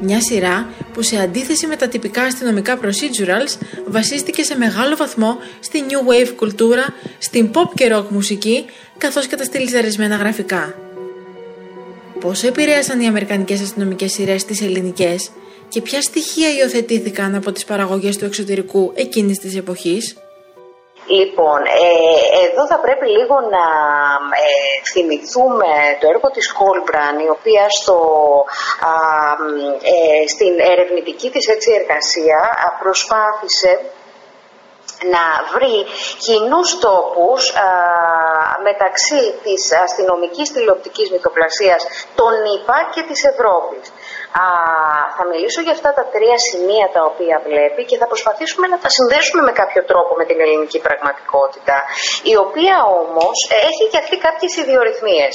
μια 0.00 0.20
σειρά 0.20 0.68
που 0.92 1.02
σε 1.02 1.16
αντίθεση 1.16 1.66
με 1.66 1.76
τα 1.76 1.88
τυπικά 1.88 2.22
αστυνομικά 2.22 2.78
procedurals 2.82 3.62
βασίστηκε 3.86 4.42
σε 4.42 4.56
μεγάλο 4.56 4.96
βαθμό 4.96 5.36
στη 5.60 5.82
new 5.88 6.10
wave 6.10 6.32
κουλτούρα, 6.36 6.84
στην 7.18 7.50
pop 7.54 7.68
και 7.74 7.90
rock 7.94 8.04
μουσική 8.08 8.64
καθώς 8.98 9.26
και 9.26 9.36
τα 9.36 9.44
στυλιζαρισμένα 9.44 10.16
γραφικά. 10.16 10.74
Πώς 12.20 12.42
επηρέασαν 12.42 13.00
οι 13.00 13.06
αμερικανικές 13.06 13.60
αστυνομικές 13.60 14.12
σειρές 14.12 14.44
τις 14.44 14.62
ελληνικές 14.62 15.30
και 15.68 15.80
ποια 15.80 16.02
στοιχεία 16.02 16.48
υιοθετήθηκαν 16.54 17.34
από 17.34 17.52
τις 17.52 17.64
παραγωγές 17.64 18.16
του 18.16 18.24
εξωτερικού 18.24 18.92
εκείνης 18.94 19.38
της 19.38 19.56
εποχής; 19.56 20.16
Λοιπόν, 21.18 21.60
ε, 21.64 22.46
εδώ 22.46 22.66
θα 22.66 22.78
πρέπει 22.78 23.06
λίγο 23.06 23.36
να 23.56 23.66
ε, 24.44 24.90
θυμηθούμε 24.92 25.72
το 26.00 26.06
έργο 26.14 26.28
της 26.30 26.52
Χόλμπραν, 26.56 27.18
η 27.18 27.28
οποία 27.28 27.64
στο, 27.70 27.98
ε, 29.92 30.28
στην 30.28 30.52
ερευνητική 30.72 31.30
της 31.30 31.48
έτσι 31.48 31.70
εργασία 31.80 32.38
προσπάθησε 32.82 33.80
να 35.14 35.24
βρει 35.54 35.76
κοινούς 36.18 36.78
τόπους 36.78 37.52
μεταξύ 38.62 39.22
της 39.42 39.72
αστυνομικής 39.72 40.52
τηλεοπτικής 40.52 41.10
μυθοπλασίας 41.10 41.86
των 42.14 42.32
ΗΠΑ 42.54 42.78
και 42.94 43.02
της 43.02 43.24
Ευρώπης. 43.24 43.92
Α, 44.44 44.46
θα 45.16 45.24
μιλήσω 45.30 45.60
για 45.66 45.74
αυτά 45.78 45.90
τα 45.98 46.04
τρία 46.14 46.38
σημεία 46.48 46.86
τα 46.96 47.02
οποία 47.10 47.36
βλέπει 47.48 47.82
και 47.90 47.96
θα 48.00 48.06
προσπαθήσουμε 48.12 48.66
να 48.72 48.78
τα 48.84 48.88
συνδέσουμε 48.96 49.42
με 49.48 49.52
κάποιο 49.60 49.82
τρόπο 49.90 50.12
με 50.20 50.24
την 50.28 50.38
ελληνική 50.44 50.80
πραγματικότητα, 50.86 51.76
η 52.32 52.34
οποία 52.44 52.76
όμως 53.00 53.36
έχει 53.68 53.84
και 53.90 53.98
αυτή 54.02 54.16
κάποιες 54.26 54.52
ιδιορυθμίες. 54.62 55.34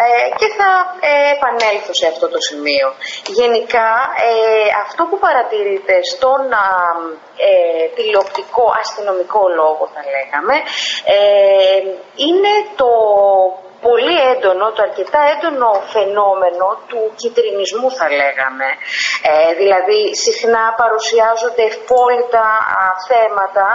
Ε, 0.00 0.28
και 0.38 0.48
θα 0.58 0.70
ε, 1.10 1.12
επανέλθω 1.36 1.92
σε 2.00 2.06
αυτό 2.12 2.26
το 2.34 2.40
σημείο. 2.48 2.86
Γενικά, 3.38 3.90
ε, 4.28 4.66
αυτό 4.84 5.02
που 5.08 5.18
παρατηρείτε 5.24 5.94
στον 6.12 6.42
ε, 7.48 7.50
τηλεοπτικό 7.96 8.66
αστυνομικό 8.82 9.42
λόγο, 9.60 9.84
θα 9.94 10.02
λέγαμε, 10.14 10.56
είναι 12.26 12.52
το 12.80 12.90
πολύ 13.86 14.16
έντονο, 14.32 14.64
το 14.74 14.80
αρκετά 14.88 15.20
έντονο 15.34 15.68
φαινόμενο 15.94 16.66
του 16.88 17.00
κυτρινισμού 17.20 17.88
θα 17.98 18.06
λέγαμε. 18.20 18.68
Ε, 19.30 19.52
δηλαδή 19.60 20.00
συχνά 20.24 20.64
παρουσιάζονται 20.82 21.64
ευπόλυτα 21.70 22.46
θέματα. 23.10 23.68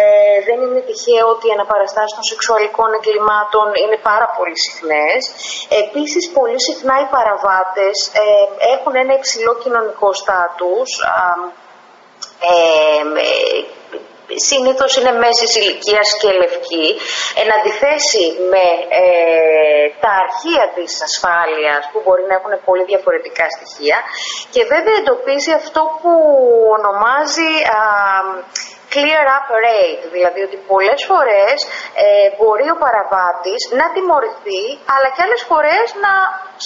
Ε, 0.00 0.02
δεν 0.48 0.58
είναι 0.64 0.82
τυχαίο 0.88 1.26
ότι 1.34 1.44
οι 1.48 1.54
αναπαραστάσεις 1.58 2.14
των 2.18 2.26
σεξουαλικών 2.30 2.88
εγκλημάτων 2.98 3.66
είναι 3.82 3.98
πάρα 4.10 4.28
πολύ 4.36 4.56
συχνές. 4.66 5.20
Επίσης 5.84 6.24
πολύ 6.38 6.60
συχνά 6.68 6.94
οι 7.02 7.08
παραβάτες 7.16 7.96
ε, 8.22 8.24
έχουν 8.74 8.94
ένα 9.02 9.14
υψηλό 9.20 9.52
κοινωνικό 9.62 10.08
στάτους. 10.22 10.88
Ε, 12.40 13.02
Συνήθως 14.34 14.96
είναι 14.96 15.12
μέσης 15.12 15.56
ηλικίας 15.56 16.16
και 16.20 16.30
λευκή, 16.40 16.86
εν 17.40 17.48
αντιθέσει 17.58 18.24
με 18.52 18.64
ε, 19.02 19.84
τα 20.02 20.12
αρχεία 20.24 20.64
της 20.76 21.02
ασφάλειας 21.08 21.82
που 21.90 21.98
μπορεί 22.04 22.24
να 22.28 22.34
έχουν 22.38 22.52
πολύ 22.68 22.84
διαφορετικά 22.84 23.46
στοιχεία 23.54 23.98
και 24.50 24.62
βέβαια 24.72 24.96
εντοπίζει 25.00 25.52
αυτό 25.60 25.82
που 26.00 26.12
ονομάζει 26.76 27.50
clear 27.68 28.77
up 29.36 29.48
rate, 29.66 30.02
δηλαδή 30.16 30.40
ότι 30.48 30.56
πολλές 30.72 31.00
φορές 31.10 31.56
ε, 32.02 32.06
μπορεί 32.36 32.66
ο 32.74 32.76
παραβάτης 32.84 33.60
να 33.78 33.86
τιμωρηθεί, 33.94 34.64
αλλά 34.94 35.08
και 35.14 35.22
άλλες 35.24 35.42
φορές 35.50 35.86
να 36.04 36.12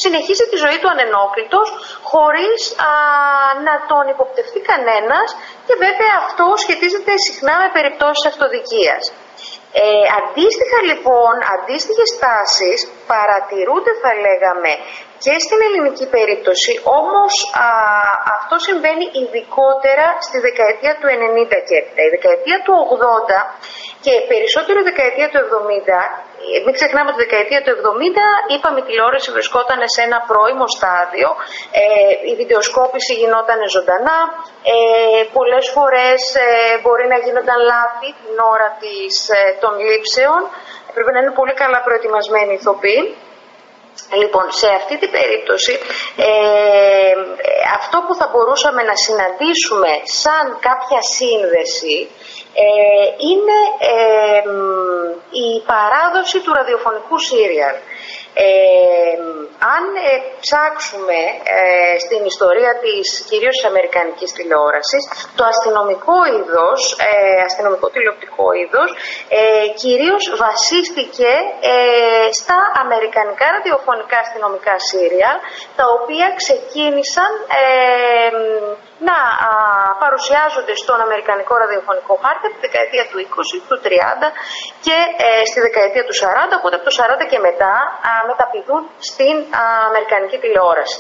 συνεχίσει 0.03 0.45
τη 0.53 0.57
ζωή 0.65 0.79
του 0.81 0.91
ανενόκλητος, 0.95 1.69
χωρίς 2.13 2.61
να 3.67 3.75
τον 3.91 4.05
υποπτευτεί 4.15 4.61
κανένας 4.71 5.29
και 5.67 5.75
βέβαια 5.87 6.15
αυτό 6.25 6.47
σχετίζεται 6.65 7.13
συχνά 7.27 7.55
με 7.63 7.69
περιπτώσεις 7.77 8.25
αυτοδικίας. 8.33 9.03
Ε, 9.75 10.05
αντίστοιχα 10.21 10.79
λοιπόν, 10.91 11.35
αντίστοιχες 11.55 12.11
τάσεις 12.25 12.79
παρατηρούνται 13.11 13.93
θα 14.03 14.11
λέγαμε 14.25 14.71
και 15.25 15.35
στην 15.45 15.59
ελληνική 15.67 16.07
περίπτωση, 16.17 16.73
όμως 17.01 17.33
αυτό 18.37 18.55
συμβαίνει 18.69 19.05
ειδικότερα 19.19 20.07
στη 20.27 20.39
δεκαετία 20.47 20.93
του 20.99 21.07
90 21.07 21.59
και 21.67 21.75
έπειτα. 21.81 22.01
Η 22.09 22.11
δεκαετία 22.17 22.59
του 22.67 22.75
80 22.95 23.39
και 24.05 24.15
περισσότερο 24.31 24.77
η 24.85 24.87
δεκαετία 24.91 25.29
του 25.33 25.41
70, 25.43 26.01
μην 26.65 26.75
ξεχνάμε 26.79 27.09
ότι 27.13 27.19
η 27.21 27.25
δεκαετία 27.27 27.61
του 27.65 27.73
70 27.83 28.55
είπαμε 28.55 28.79
η 28.83 28.85
τηλεόραση 28.89 29.29
βρισκόταν 29.37 29.81
σε 29.95 30.01
ένα 30.07 30.19
πρώιμο 30.29 30.67
στάδιο, 30.77 31.29
ε, 31.81 31.85
η 32.31 32.33
βιντεοσκόπηση 32.41 33.13
γινόταν 33.21 33.59
ζωντανά, 33.75 34.19
ε, 34.73 34.77
πολλές 35.37 35.67
φορές 35.77 36.21
ε, 36.45 36.47
μπορεί 36.83 37.07
να 37.13 37.19
γίνονταν 37.25 37.59
λάθη 37.73 38.09
την 38.23 38.35
ώρα 38.55 38.69
της, 38.83 39.15
ε, 39.39 39.41
των 39.63 39.73
λήψεων, 39.87 40.41
πρέπει 40.95 41.13
να 41.15 41.21
είναι 41.23 41.35
πολύ 41.41 41.55
καλά 41.63 41.79
προετοιμασμένοι 41.87 42.53
οι 42.55 42.59
ηθοποιοί. 42.61 43.03
Λοιπόν, 44.23 44.47
σε 44.61 44.69
αυτή 44.81 44.99
την 44.99 45.11
περίπτωση 45.11 45.73
ε, 46.17 46.31
αυτό 47.79 47.97
που 48.07 48.15
θα 48.15 48.27
μπορούσαμε 48.33 48.83
να 48.83 48.97
συναντήσουμε 48.97 49.91
σαν 50.23 50.45
κάποια 50.69 51.03
σύνδεση 51.19 51.97
ε, 52.55 53.07
είναι 53.31 53.59
ε, 53.95 54.43
η 55.47 55.49
παράδοση 55.73 56.39
του 56.41 56.53
ραδιοφωνικού 56.59 57.19
σύριαλ. 57.19 57.77
Ε, 58.35 58.51
αν 59.77 59.85
ε, 60.07 60.15
ψάξουμε 60.45 61.21
ε, 61.59 61.99
στην 62.05 62.23
ιστορία 62.33 62.73
της 62.85 63.07
κυρίως 63.29 63.57
της 63.57 63.65
αμερικανικής 63.71 64.31
τηλεόρασης, 64.37 65.03
το 65.39 65.45
αστυνομικό 65.53 66.19
είδος, 66.35 66.81
αστυνομικό 67.49 67.87
τηλεοπτικό 67.95 68.47
είδος, 68.61 68.91
κυρίως 69.83 70.25
βασίστηκε 70.45 71.33
στα 72.41 72.59
αμερικανικά 72.83 73.47
ραδιοφωνικά 73.57 74.17
αστυνομικά 74.25 74.75
σύριαλ, 74.91 75.37
τα 75.79 75.85
οποία 75.97 76.27
ξεκίνησαν 76.41 77.31
να 79.09 79.19
παρουσιάζονται 80.03 80.75
στον 80.83 80.99
Αμερικανικό 81.07 81.55
ραδιοφωνικό 81.63 82.15
χάρτη 82.23 82.45
από 82.49 82.55
τη 82.57 82.63
δεκαετία 82.67 83.05
του 83.11 83.17
20, 83.27 83.57
του 83.69 83.77
30 83.85 84.27
και 84.87 84.99
στη 85.51 85.59
δεκαετία 85.67 86.05
του 86.09 86.15
40, 86.23 86.59
οπότε 86.59 86.75
από 86.79 86.87
το 86.89 86.95
40 87.01 87.25
και 87.33 87.39
μετά 87.49 87.75
μεταπηδούν 88.31 88.83
στην 89.11 89.37
Αμερικανική 89.89 90.37
τηλεόραση. 90.45 90.99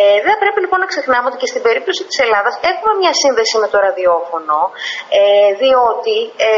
Ε, 0.00 0.18
δεν 0.26 0.36
πρέπει 0.42 0.60
λοιπόν 0.64 0.78
να 0.84 0.88
ξεχνάμε 0.92 1.26
ότι 1.30 1.38
και 1.42 1.50
στην 1.52 1.62
περίπτωση 1.66 2.02
της 2.08 2.18
Ελλάδας 2.24 2.54
έχουμε 2.72 2.92
μια 3.02 3.12
σύνδεση 3.22 3.54
με 3.62 3.68
το 3.72 3.78
ραδιόφωνο, 3.86 4.60
ε, 5.18 5.22
διότι 5.62 6.16
ε, 6.50 6.52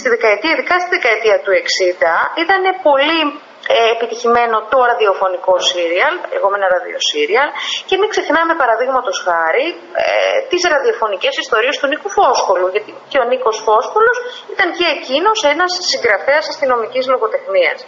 στη 0.00 0.08
δεκαετία, 0.14 0.50
ειδικά 0.54 0.74
στη 0.82 0.90
δεκαετία 0.96 1.36
του 1.44 1.52
60, 1.66 2.42
ήταν 2.44 2.62
πολύ 2.88 3.20
ε, 3.28 3.51
επιτυχημένο 3.94 4.56
το 4.72 4.78
ραδιοφωνικό 4.90 5.54
σύριαλ, 5.70 6.14
λεγόμενα 6.32 6.66
ραδιοσύριαλ 6.74 7.48
και 7.88 7.96
μην 8.00 8.08
ξεχνάμε 8.14 8.54
παραδείγματος 8.62 9.16
χάρη 9.26 9.66
ε, 10.02 10.06
τις 10.50 10.62
ραδιοφωνικές 10.74 11.34
ιστορίες 11.44 11.74
του 11.78 11.86
Νίκου 11.90 12.10
Φόσκολου 12.18 12.66
γιατί 12.74 12.90
και 13.10 13.18
ο 13.22 13.24
Νίκος 13.30 13.56
Φόσκολος 13.68 14.16
ήταν 14.54 14.68
και 14.78 14.86
εκείνος 14.96 15.38
ένας 15.54 15.70
συγγραφέας 15.90 16.44
αστυνομικής 16.52 17.04
λογοτεχνίας. 17.12 17.78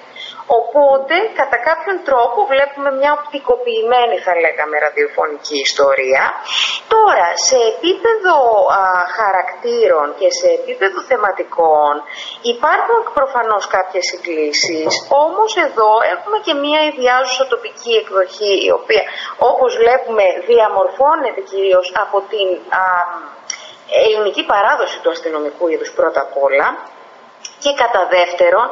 Οπότε, 0.46 1.14
κατά 1.40 1.58
κάποιον 1.68 1.96
τρόπο 2.08 2.38
βλέπουμε 2.52 2.90
μια 2.98 3.12
οπτικοποιημένη, 3.18 4.16
θα 4.26 4.32
λέγαμε, 4.44 4.74
ραδιοφωνική 4.86 5.58
ιστορία. 5.68 6.22
Τώρα, 6.94 7.28
σε 7.48 7.58
επίπεδο 7.72 8.36
χαρακτήρων 9.18 10.06
και 10.18 10.28
σε 10.38 10.48
επίπεδο 10.58 10.98
θεματικών 11.08 11.94
υπάρχουν 12.54 12.98
προφανώς 13.18 13.64
κάποιες 13.76 14.04
συγκλήσεις, 14.10 14.90
όμως 15.26 15.50
εδώ 15.66 15.90
έχουμε 16.14 16.38
και 16.46 16.54
μια 16.64 16.80
ιδιάζουσα 16.90 17.44
τοπική 17.54 17.92
εκδοχή, 18.02 18.54
η 18.68 18.70
οποία, 18.78 19.04
όπως 19.50 19.70
βλέπουμε, 19.82 20.24
διαμορφώνεται 20.50 21.40
κυρίως 21.50 21.86
από 22.04 22.16
την 22.32 22.48
ελληνική 24.04 24.44
παράδοση 24.52 24.96
του 25.00 25.10
αστυνομικού 25.10 25.64
είδους 25.68 25.90
πρώτα 25.98 26.20
απ' 26.26 26.36
όλα, 26.46 26.68
και 27.64 27.72
κατά 27.82 28.02
δεύτερον 28.16 28.68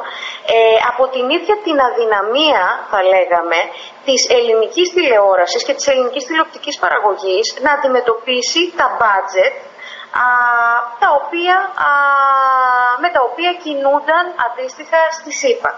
ε, 0.55 0.57
από 0.91 1.03
την 1.13 1.25
ίδια 1.37 1.55
την 1.65 1.77
αδυναμία 1.87 2.63
θα 2.91 2.99
λέγαμε 3.13 3.59
της 4.07 4.21
ελληνικής 4.37 4.87
τηλεόρασης 4.95 5.61
και 5.63 5.73
της 5.77 5.87
ελληνικής 5.91 6.23
τηλεοπτικής 6.27 6.75
παραγωγής 6.83 7.45
να 7.65 7.71
αντιμετωπίσει 7.77 8.61
τα 8.79 8.87
budget 9.01 9.53
α, 10.23 10.25
τα 11.01 11.09
οποία, 11.19 11.55
α, 11.87 11.91
με 13.03 13.09
τα 13.15 13.21
οποία 13.29 13.51
κινούνταν 13.63 14.25
αντίστοιχα 14.45 14.99
στη 15.17 15.31
ΣΥΠΑ. 15.41 15.71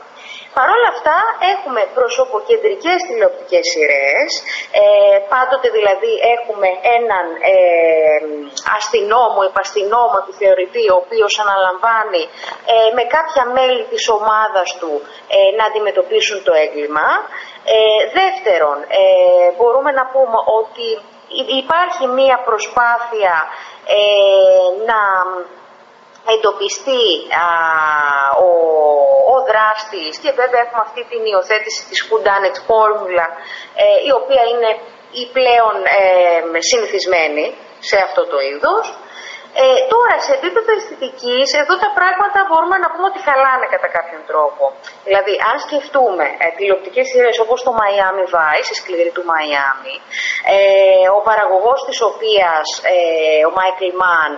Παρ' 0.58 0.72
όλα 0.76 0.90
αυτά 0.96 1.18
έχουμε 1.54 1.82
προσωποκεντρικές 2.00 3.00
τηλεοπτικές 3.08 3.66
σειρές, 3.72 4.30
ε, 4.82 5.18
πάντοτε 5.34 5.68
δηλαδή 5.78 6.12
έχουμε 6.36 6.70
έναν 6.98 7.26
ε, 7.54 8.18
αστυνόμο, 8.78 9.40
υπαστυνόμο 9.52 10.16
επιθεωρητή, 10.24 10.86
ο 10.94 10.98
οποίος 11.04 11.34
αναλαμβάνει 11.44 12.24
ε, 12.74 12.76
με 12.98 13.04
κάποια 13.16 13.44
μέλη 13.56 13.84
της 13.92 14.04
ομάδας 14.18 14.68
του 14.80 14.94
ε, 15.36 15.38
να 15.58 15.64
αντιμετωπίσουν 15.70 16.38
το 16.48 16.54
έγκλημα. 16.64 17.08
Ε, 17.76 18.02
δεύτερον, 18.20 18.78
μπορούμε 19.58 19.92
να 20.00 20.06
πούμε 20.14 20.40
ότι 20.60 20.88
υπάρχει 21.62 22.06
μία 22.20 22.38
προσπάθεια 22.50 23.36
να 24.90 25.00
εντοπιστεί 26.34 27.06
α, 27.44 27.48
ο, 28.48 28.50
ο 29.34 29.36
δράστης 29.50 30.14
και 30.24 30.32
βέβαια 30.42 30.62
έχουμε 30.66 30.84
αυτή 30.88 31.02
την 31.12 31.22
υιοθέτηση 31.32 31.82
της 31.90 32.00
Houdanet 32.08 32.58
Formula 32.70 33.28
ε, 33.84 33.86
η 34.10 34.12
οποία 34.20 34.44
είναι 34.52 34.72
η 35.22 35.24
πλέον 35.38 35.76
ε, 36.00 36.62
συνηθισμένη 36.70 37.46
σε 37.90 37.98
αυτό 38.08 38.22
το 38.32 38.38
είδος. 38.50 38.86
Ε, 39.64 39.66
τώρα, 39.94 40.16
σε 40.26 40.32
επίπεδο 40.40 40.70
αισθητικής, 40.78 41.48
εδώ 41.62 41.74
τα 41.86 41.90
πράγματα 42.00 42.40
μπορούμε 42.48 42.78
να 42.84 42.88
πούμε 42.92 43.06
ότι 43.12 43.20
χαλάνε 43.28 43.66
κατά 43.74 43.90
κάποιον 43.98 44.22
τρόπο. 44.32 44.64
Δηλαδή, 45.08 45.34
αν 45.50 45.56
σκεφτούμε 45.66 46.26
ε, 46.44 46.46
τηλεοπτικές 46.58 47.06
σειρές 47.12 47.38
όπως 47.46 47.60
το 47.66 47.72
Miami 47.82 48.26
Vice, 48.34 48.70
η 48.74 48.78
σκληρή 48.82 49.12
του 49.16 49.26
Miami, 49.32 49.96
ε, 50.56 51.08
ο 51.18 51.20
παραγωγός 51.30 51.80
της 51.88 52.00
οποίας, 52.10 52.66
ε, 52.96 52.98
ο 53.50 53.52
Michael 53.60 53.94
Mann, 54.02 54.34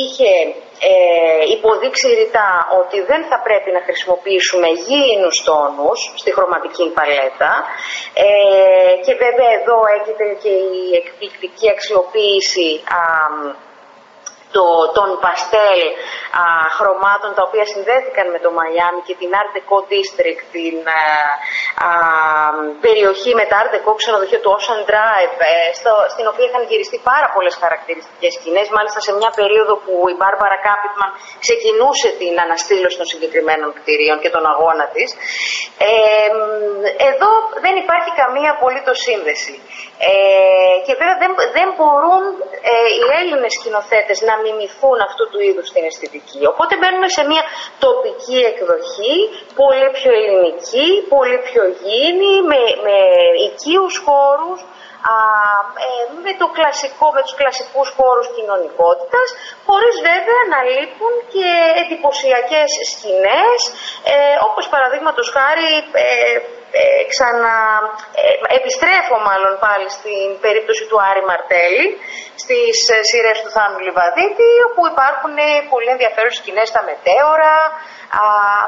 είχε 0.00 0.32
ε, 0.80 1.52
υποδείξει 1.56 2.06
ρητά 2.20 2.52
ότι 2.80 2.98
δεν 3.10 3.22
θα 3.30 3.38
πρέπει 3.46 3.70
να 3.76 3.82
χρησιμοποιήσουμε 3.86 4.68
γήινους 4.86 5.36
τόνους 5.48 5.98
στη 6.20 6.30
χρωματική 6.36 6.86
παλέτα. 6.98 7.52
Ε, 8.26 8.28
και 9.04 9.14
βέβαια 9.24 9.50
εδώ 9.58 9.78
έγινε 9.96 10.26
και 10.42 10.54
η 10.80 10.84
εκπληκτική 11.00 11.66
αξιοποίηση 11.74 12.70
το, 14.56 14.66
των 14.96 15.08
παστέλ 15.24 15.80
α, 16.40 16.42
χρωμάτων 16.76 17.30
τα 17.36 17.42
οποία 17.48 17.64
συνδέθηκαν 17.72 18.26
με 18.34 18.38
το 18.44 18.50
Μαϊάμι 18.58 19.00
και 19.06 19.14
την 19.20 19.30
Art 19.40 19.50
Deco 19.56 19.78
District, 19.92 20.42
την 20.56 20.76
α, 21.86 21.90
περιοχή 22.86 23.32
με 23.40 23.44
τα 23.50 23.56
Art 23.62 23.70
Deco 23.74 23.92
ξενοδοχείο 24.00 24.40
του 24.42 24.52
Ocean 24.56 24.82
Drive, 24.90 25.34
ε, 25.50 25.52
στο, 25.78 25.92
στην 26.12 26.26
οποία 26.30 26.46
είχαν 26.48 26.62
γυριστεί 26.70 26.98
πάρα 27.10 27.28
πολλές 27.34 27.54
χαρακτηριστικές 27.62 28.32
σκηνές, 28.38 28.66
μάλιστα 28.76 29.00
σε 29.06 29.12
μια 29.20 29.30
περίοδο 29.40 29.74
που 29.84 29.94
η 30.12 30.14
Μπάρμπαρα 30.18 30.58
Κάπιτμαν 30.68 31.10
ξεκινούσε 31.44 32.08
την 32.22 32.34
αναστήλωση 32.44 32.96
των 33.00 33.08
συγκεκριμένων 33.12 33.68
κτηρίων 33.78 34.16
και 34.22 34.30
τον 34.34 34.44
αγώνα 34.52 34.86
της. 34.94 35.08
Ε, 35.86 35.90
εδώ 37.10 37.30
δεν 37.64 37.74
υπάρχει 37.82 38.10
καμία 38.20 38.50
απολύτως 38.56 38.98
σύνδεση. 39.06 39.54
Ε, 40.10 40.12
και 40.86 40.94
βέβαια 41.00 41.18
δεν, 41.22 41.32
δεν 41.56 41.68
μπορούν 41.76 42.24
ε, 42.72 42.74
οι 42.98 43.02
Έλληνες 43.20 43.52
σκηνοθέτες 43.58 44.18
να 44.28 44.34
μιμηθούν 44.44 44.98
αυτού 45.08 45.24
του 45.30 45.40
είδους 45.46 45.66
την 45.74 45.84
αισθητική. 45.88 46.40
Οπότε 46.52 46.72
μπαίνουμε 46.78 47.08
σε 47.16 47.22
μια 47.30 47.42
τοπική 47.86 48.38
εκδοχή, 48.50 49.16
πολύ 49.60 49.88
πιο 49.98 50.10
ελληνική, 50.20 50.88
πολύ 51.14 51.38
πιο 51.48 51.62
γήινη, 51.80 52.34
με, 52.50 52.60
με 52.86 52.96
οικείους 53.44 53.94
χώρους, 54.06 54.58
α, 55.12 55.14
ε, 55.86 55.90
με, 56.24 56.32
το 56.40 56.46
κλασικό, 56.56 57.06
με 57.16 57.22
τους 57.24 57.34
κλασικούς 57.40 57.88
χώρους 57.98 58.26
κοινωνικότητας, 58.36 59.28
χωρίς 59.66 59.94
βέβαια 60.10 60.40
να 60.52 60.60
λείπουν 60.72 61.14
και 61.34 61.48
εντυπωσιακές 61.82 62.70
σκηνές, 62.92 63.58
ε, 64.12 64.34
όπως 64.48 64.64
παραδείγματος 64.74 65.26
χάρη 65.36 65.70
ε, 66.04 66.06
ε, 66.76 67.02
ξανα, 67.12 67.54
ε, 68.22 68.56
επιστρέφω 68.58 69.16
μάλλον 69.28 69.54
πάλι 69.64 69.88
στην 69.96 70.28
περίπτωση 70.44 70.84
του 70.88 70.98
Άρη 71.08 71.22
Μαρτέλη 71.30 71.86
στις 72.42 72.76
ε, 72.94 72.96
σειρές 73.10 73.38
του 73.42 73.50
Θάνου 73.56 73.78
Λιβαδίτη 73.86 74.50
όπου 74.68 74.82
υπάρχουν 74.92 75.34
πολύ 75.72 75.88
ενδιαφέρουσες 75.94 76.40
σκηνές 76.42 76.68
στα 76.72 76.82
μετέωρα 76.88 77.56
α, 78.20 78.22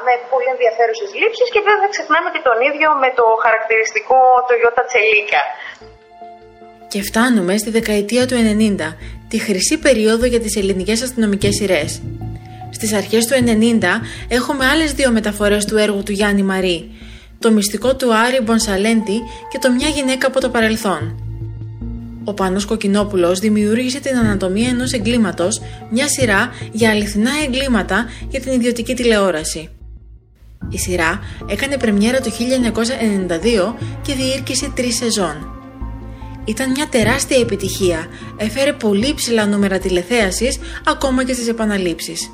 με 0.06 0.12
πολύ 0.32 0.48
ενδιαφέρουσες 0.54 1.10
λήψεις 1.20 1.48
και 1.52 1.60
βέβαια 1.64 1.82
δεν 1.84 1.92
ξεχνάμε 1.94 2.28
και 2.34 2.42
τον 2.48 2.58
ίδιο 2.68 2.88
με 3.02 3.10
το 3.18 3.26
χαρακτηριστικό 3.44 4.18
το 4.48 4.52
Ιώτα 4.60 4.82
Τσελίκα. 4.88 5.42
Και 6.90 7.02
φτάνουμε 7.02 7.58
στη 7.58 7.70
δεκαετία 7.70 8.26
του 8.26 8.34
90, 8.34 8.96
τη 9.28 9.38
χρυσή 9.38 9.78
περίοδο 9.78 10.26
για 10.26 10.40
τις 10.40 10.56
ελληνικές 10.56 11.02
αστυνομικές 11.02 11.54
σειρές. 11.54 12.00
Στις 12.70 12.92
αρχές 12.92 13.26
του 13.26 13.34
90 13.34 14.00
έχουμε 14.28 14.66
άλλες 14.66 14.92
δύο 14.92 15.10
μεταφορές 15.10 15.64
του 15.64 15.76
έργου 15.76 16.02
του 16.02 16.12
Γιάννη 16.12 16.42
Μαρή, 16.42 16.90
το 17.38 17.50
μυστικό 17.50 17.96
του 17.96 18.14
Άρη 18.14 18.40
Μπονσαλέντη 18.42 19.18
και 19.50 19.58
το 19.58 19.72
μια 19.72 19.88
γυναίκα 19.88 20.26
από 20.26 20.40
το 20.40 20.48
παρελθόν. 20.48 21.24
Ο 22.24 22.34
Πάνος 22.34 22.64
Κοκκινόπουλος 22.64 23.38
δημιούργησε 23.38 24.00
την 24.00 24.16
ανατομία 24.16 24.68
ενός 24.68 24.92
εγκλήματος, 24.92 25.60
μια 25.90 26.08
σειρά 26.08 26.50
για 26.72 26.90
αληθινά 26.90 27.30
εγκλήματα 27.44 28.06
για 28.28 28.40
την 28.40 28.52
ιδιωτική 28.52 28.94
τηλεόραση. 28.94 29.68
Η 30.68 30.78
σειρά 30.78 31.20
έκανε 31.46 31.76
πρεμιέρα 31.76 32.20
το 32.20 32.30
1992 32.30 33.74
και 34.02 34.14
διήρκησε 34.14 34.72
τρεις 34.74 34.96
σεζόν. 34.96 35.59
Ήταν 36.50 36.70
μια 36.70 36.88
τεράστια 36.88 37.38
επιτυχία, 37.38 38.06
έφερε 38.36 38.72
πολύ 38.72 39.14
ψηλά 39.14 39.46
νούμερα 39.46 39.78
τηλεθέασης 39.78 40.58
ακόμα 40.86 41.24
και 41.24 41.32
στις 41.32 41.48
επαναλήψεις. 41.48 42.30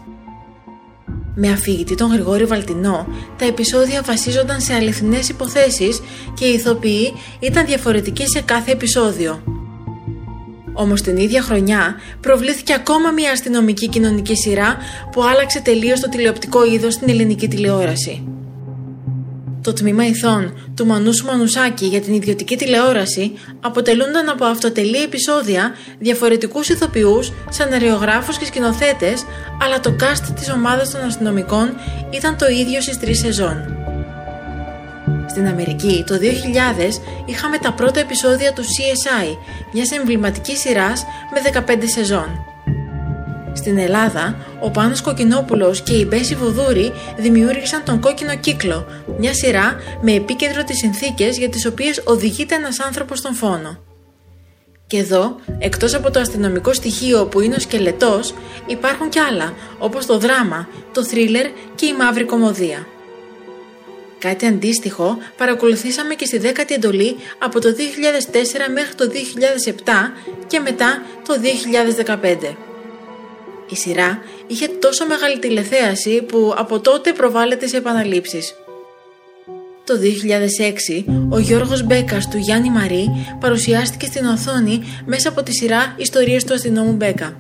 Με 1.35 1.51
αφηγητή 1.51 1.95
τον 1.95 2.11
Γρηγόρη 2.11 2.45
Βαλτινό, 2.45 3.07
τα 3.39 3.45
επεισόδια 3.45 4.03
βασίζονταν 4.03 4.61
σε 4.61 4.75
αληθινές 4.75 5.29
υποθέσεις 5.29 6.01
και 6.35 6.45
οι 6.45 6.53
ηθοποιοί 6.53 7.13
ήταν 7.41 7.67
διαφορετικοί 7.67 8.29
σε 8.29 8.41
κάθε 8.41 8.71
επεισόδιο. 8.71 9.43
Όμως 10.73 11.03
την 11.03 11.17
ίδια 11.17 11.43
χρονιά 11.43 11.95
προβλήθηκε 12.21 12.75
ακόμα 12.75 13.11
μια 13.11 13.31
αστυνομική 13.33 13.89
κοινωνική 13.89 14.37
σειρά 14.37 14.77
που 15.13 15.23
άλλαξε 15.23 15.61
τελείως 15.61 16.01
το 16.01 16.09
τηλεοπτικό 16.09 16.65
είδος 16.65 16.95
στην 16.95 17.09
ελληνική 17.09 17.49
τηλεόραση. 17.49 18.26
Το 19.67 19.73
τμήμα 19.73 20.07
ηθών 20.07 20.59
του 20.77 20.87
Μανούσου 20.87 21.27
Μανουσάκη 21.27 21.87
για 21.87 22.01
την 22.01 22.15
ιδιωτική 22.15 22.57
τηλεόραση 22.57 23.33
αποτελούνταν 23.61 24.29
από 24.29 24.45
αυτοτελή 24.45 25.03
επεισόδια 25.03 25.75
διαφορετικούς 25.99 26.69
ηθοποιούς, 26.69 27.33
σαναριογράφους 27.51 28.39
και 28.39 28.45
σκηνοθέτες, 28.45 29.25
αλλά 29.63 29.81
το 29.81 29.97
cast 30.01 30.35
της 30.35 30.51
ομάδας 30.51 30.91
των 30.91 31.01
αστυνομικών 31.01 31.75
ήταν 32.11 32.37
το 32.37 32.47
ίδιο 32.47 32.81
στις 32.81 32.99
τρεις 32.99 33.19
σεζόν. 33.19 33.77
Στην 35.27 35.47
Αμερική 35.47 36.05
το 36.07 36.19
2000 36.19 37.01
είχαμε 37.27 37.59
τα 37.59 37.73
πρώτα 37.73 38.01
επεισόδια 38.01 38.53
του 38.53 38.63
CSI, 38.63 39.37
μιας 39.73 39.91
εμβληματικής 39.91 40.61
σειράς 40.61 41.05
με 41.33 41.41
15 41.41 41.89
σεζόν. 41.95 42.56
Στην 43.57 43.79
Ελλάδα, 43.79 44.37
ο 44.61 44.71
Πάνος 44.71 45.01
Κοκκινόπουλος 45.03 45.83
και 45.83 45.93
η 45.95 46.07
Μπέση 46.09 46.35
Βουδούρη 46.35 46.93
δημιούργησαν 47.17 47.85
τον 47.85 48.01
Κόκκινο 48.01 48.37
Κύκλο, 48.37 48.87
μια 49.19 49.35
σειρά 49.35 49.77
με 50.03 50.13
επίκεντρο 50.13 50.65
τις 50.65 50.77
συνθήκες 50.77 51.39
για 51.39 51.49
τις 51.49 51.67
οποίες 51.67 52.03
οδηγείται 52.05 52.55
ένας 52.55 52.81
άνθρωπος 52.81 53.19
στον 53.19 53.35
φόνο. 53.35 53.79
Και 54.87 54.99
εδώ, 54.99 55.37
εκτός 55.59 55.95
από 55.95 56.11
το 56.11 56.21
αστυνομικό 56.21 56.73
στοιχείο 56.73 57.27
που 57.27 57.41
είναι 57.41 57.55
ο 57.55 57.61
σκελετός, 57.61 58.35
υπάρχουν 58.67 59.09
κι 59.09 59.19
άλλα, 59.19 59.55
όπως 59.79 60.07
το 60.07 60.19
δράμα, 60.19 60.69
το 60.93 61.05
θρίλερ 61.05 61.47
και 61.75 61.87
η 61.87 61.93
μαύρη 61.99 62.25
κομμωδία. 62.25 62.87
Κάτι 64.19 64.47
αντίστοιχο 64.47 65.19
παρακολουθήσαμε 65.37 66.15
και 66.15 66.25
στη 66.25 66.41
10η 66.43 66.71
εντολή 66.71 67.17
από 67.39 67.61
το 67.61 67.69
2004 67.69 68.73
μέχρι 68.73 68.95
το 68.95 69.11
2007 69.85 69.91
και 70.47 70.61
μετά 70.61 71.03
το 71.27 71.35
2015. 72.53 72.57
Η 73.69 73.77
σειρά 73.77 74.19
είχε 74.47 74.69
τόσο 74.69 75.07
μεγάλη 75.07 75.39
τηλεθέαση 75.39 76.23
που 76.23 76.55
από 76.57 76.81
τότε 76.81 77.13
προβάλλεται 77.13 77.67
σε 77.67 77.77
επαναλήψεις. 77.77 78.55
Το 79.85 79.95
2006, 79.99 81.05
ο 81.31 81.39
Γιώργος 81.39 81.83
Μπέκας 81.83 82.29
του 82.29 82.37
Γιάννη 82.37 82.71
Μαρή 82.71 83.27
παρουσιάστηκε 83.41 84.07
στην 84.07 84.25
οθόνη 84.25 84.83
μέσα 85.07 85.29
από 85.29 85.43
τη 85.43 85.53
σειρά 85.53 85.95
«Ιστορίες 85.97 86.45
του 86.45 86.55
αστυνόμου 86.55 86.93
Μπέκα». 86.93 87.37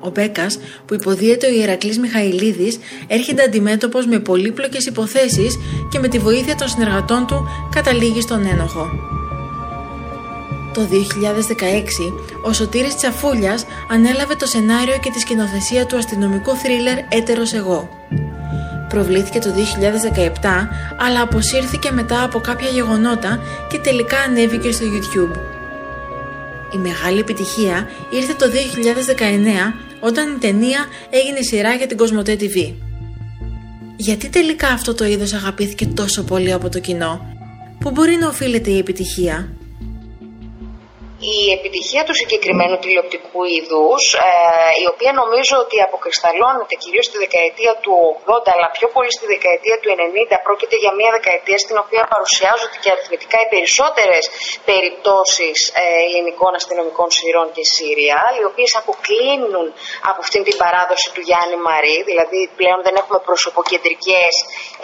Ο 0.00 0.10
Μπέκας, 0.10 0.58
που 0.86 0.94
υποδίεται 0.94 1.46
ο 1.46 1.50
Ιερακλής 1.50 1.98
Μιχαηλίδης, 1.98 2.78
έρχεται 3.06 3.42
αντιμέτωπος 3.42 4.06
με 4.06 4.18
πολύπλοκες 4.18 4.86
υποθέσεις 4.86 5.58
και 5.90 5.98
με 5.98 6.08
τη 6.08 6.18
βοήθεια 6.18 6.54
των 6.54 6.68
συνεργατών 6.68 7.26
του 7.26 7.48
καταλήγει 7.74 8.20
στον 8.20 8.46
ένοχο. 8.46 8.88
Το 10.74 10.88
2016, 10.90 12.12
ο 12.42 12.52
Σωτήρης 12.52 12.96
Τσαφούλιας 12.96 13.66
ανέλαβε 13.90 14.34
το 14.34 14.46
σενάριο 14.46 14.98
και 15.02 15.10
τη 15.10 15.18
σκηνοθεσία 15.18 15.86
του 15.86 15.96
αστυνομικού 15.96 16.56
θρίλερ 16.56 16.98
«Έτερος 17.08 17.52
εγώ». 17.52 17.88
Προβλήθηκε 18.88 19.38
το 19.38 19.50
2017, 19.50 20.68
αλλά 20.96 21.20
αποσύρθηκε 21.22 21.90
μετά 21.90 22.22
από 22.22 22.38
κάποια 22.40 22.68
γεγονότα 22.68 23.40
και 23.70 23.78
τελικά 23.78 24.18
ανέβηκε 24.18 24.72
στο 24.72 24.84
YouTube. 24.86 25.36
Η 26.74 26.78
μεγάλη 26.78 27.18
επιτυχία 27.18 27.88
ήρθε 28.10 28.34
το 28.34 28.46
2019 29.70 29.74
όταν 30.00 30.34
η 30.34 30.38
ταινία 30.38 30.86
έγινε 31.10 31.40
σειρά 31.40 31.74
για 31.74 31.86
την 31.86 31.96
Κοσμοτέ 31.96 32.36
TV. 32.40 32.74
Γιατί 33.96 34.28
τελικά 34.28 34.68
αυτό 34.68 34.94
το 34.94 35.04
είδος 35.04 35.32
αγαπήθηκε 35.32 35.86
τόσο 35.86 36.22
πολύ 36.22 36.52
από 36.52 36.68
το 36.68 36.78
κοινό, 36.78 37.34
που 37.80 37.90
μπορεί 37.90 38.16
να 38.16 38.28
οφείλεται 38.28 38.70
η 38.70 38.78
επιτυχία; 38.78 39.48
Η 41.20 41.52
επιτυχία 41.58 42.02
του 42.06 42.14
συγκεκριμένου 42.20 42.76
τηλεοπτικού 42.84 43.40
είδους, 43.54 44.02
ε, 44.14 44.20
η 44.82 44.86
οποία 44.92 45.12
νομίζω 45.20 45.54
ότι 45.64 45.76
αποκρισταλώνεται 45.88 46.74
κυρίως 46.82 47.06
στη 47.08 47.16
δεκαετία 47.24 47.72
του 47.82 47.94
80, 48.24 48.50
αλλά 48.54 48.68
πιο 48.78 48.88
πολύ 48.94 49.12
στη 49.16 49.24
δεκαετία 49.34 49.76
του 49.80 49.88
90, 49.90 50.36
πρόκειται 50.46 50.76
για 50.84 50.92
μια 50.98 51.10
δεκαετία 51.18 51.58
στην 51.64 51.76
οποία 51.84 52.02
παρουσιάζονται 52.12 52.78
και 52.82 52.90
αριθμητικά 52.94 53.36
οι 53.44 53.48
περισσότερες 53.54 54.24
περιπτώσεις 54.70 55.58
ε, 55.68 55.82
ελληνικών 56.04 56.52
αστυνομικών 56.60 57.08
σειρών 57.18 57.48
και 57.56 57.64
σύριαλ, 57.76 58.32
οι 58.40 58.44
οποίες 58.50 58.70
αποκλίνουν 58.80 59.66
από 60.10 60.18
αυτήν 60.24 60.42
την 60.46 60.56
παράδοση 60.62 61.06
του 61.14 61.22
Γιάννη 61.28 61.56
Μαρή, 61.68 61.98
δηλαδή 62.10 62.40
πλέον 62.60 62.80
δεν 62.86 62.94
έχουμε 63.00 63.18
προσωποκεντρικές 63.28 64.32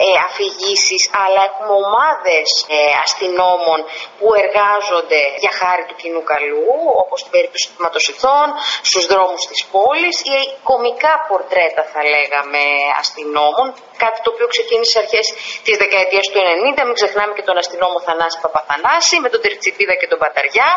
ε, 0.05 0.07
αφηγήσεις, 0.27 1.01
αλλά 1.23 1.41
έχουμε 1.49 1.73
ομάδες 1.83 2.47
ε, 2.75 2.79
αστυνόμων 3.05 3.79
που 4.17 4.27
εργάζονται 4.43 5.21
για 5.43 5.51
χάρη 5.59 5.83
του 5.89 5.95
κοινού 6.01 6.21
καλού, 6.31 6.69
όπως 7.03 7.17
στην 7.21 7.31
περίπτωση 7.35 7.65
του 7.71 7.79
ματοσυθών, 7.85 8.47
στους 8.89 9.05
δρόμους 9.11 9.43
της 9.51 9.61
πόλης. 9.73 10.15
Ή 10.35 10.37
κομικά 10.69 11.13
πορτρέτα 11.29 11.83
θα 11.93 12.01
λέγαμε 12.13 12.63
αστυνόμων, 13.01 13.67
κάτι 14.03 14.17
το 14.23 14.29
οποίο 14.33 14.47
ξεκίνησε 14.53 14.85
στις 14.91 15.01
αρχές 15.03 15.25
της 15.65 15.75
δεκαετίας 15.83 16.25
του 16.31 16.39
90, 16.79 16.81
μην 16.87 16.95
ξεχνάμε 16.99 17.33
και 17.37 17.45
τον 17.49 17.57
αστυνόμο 17.61 17.97
Θανάση 18.07 18.37
Παπαθανάση 18.45 19.15
με 19.23 19.29
τον 19.33 19.39
Τερτσιπίδα 19.43 19.95
και 20.01 20.07
τον 20.11 20.19
Παταριά. 20.23 20.69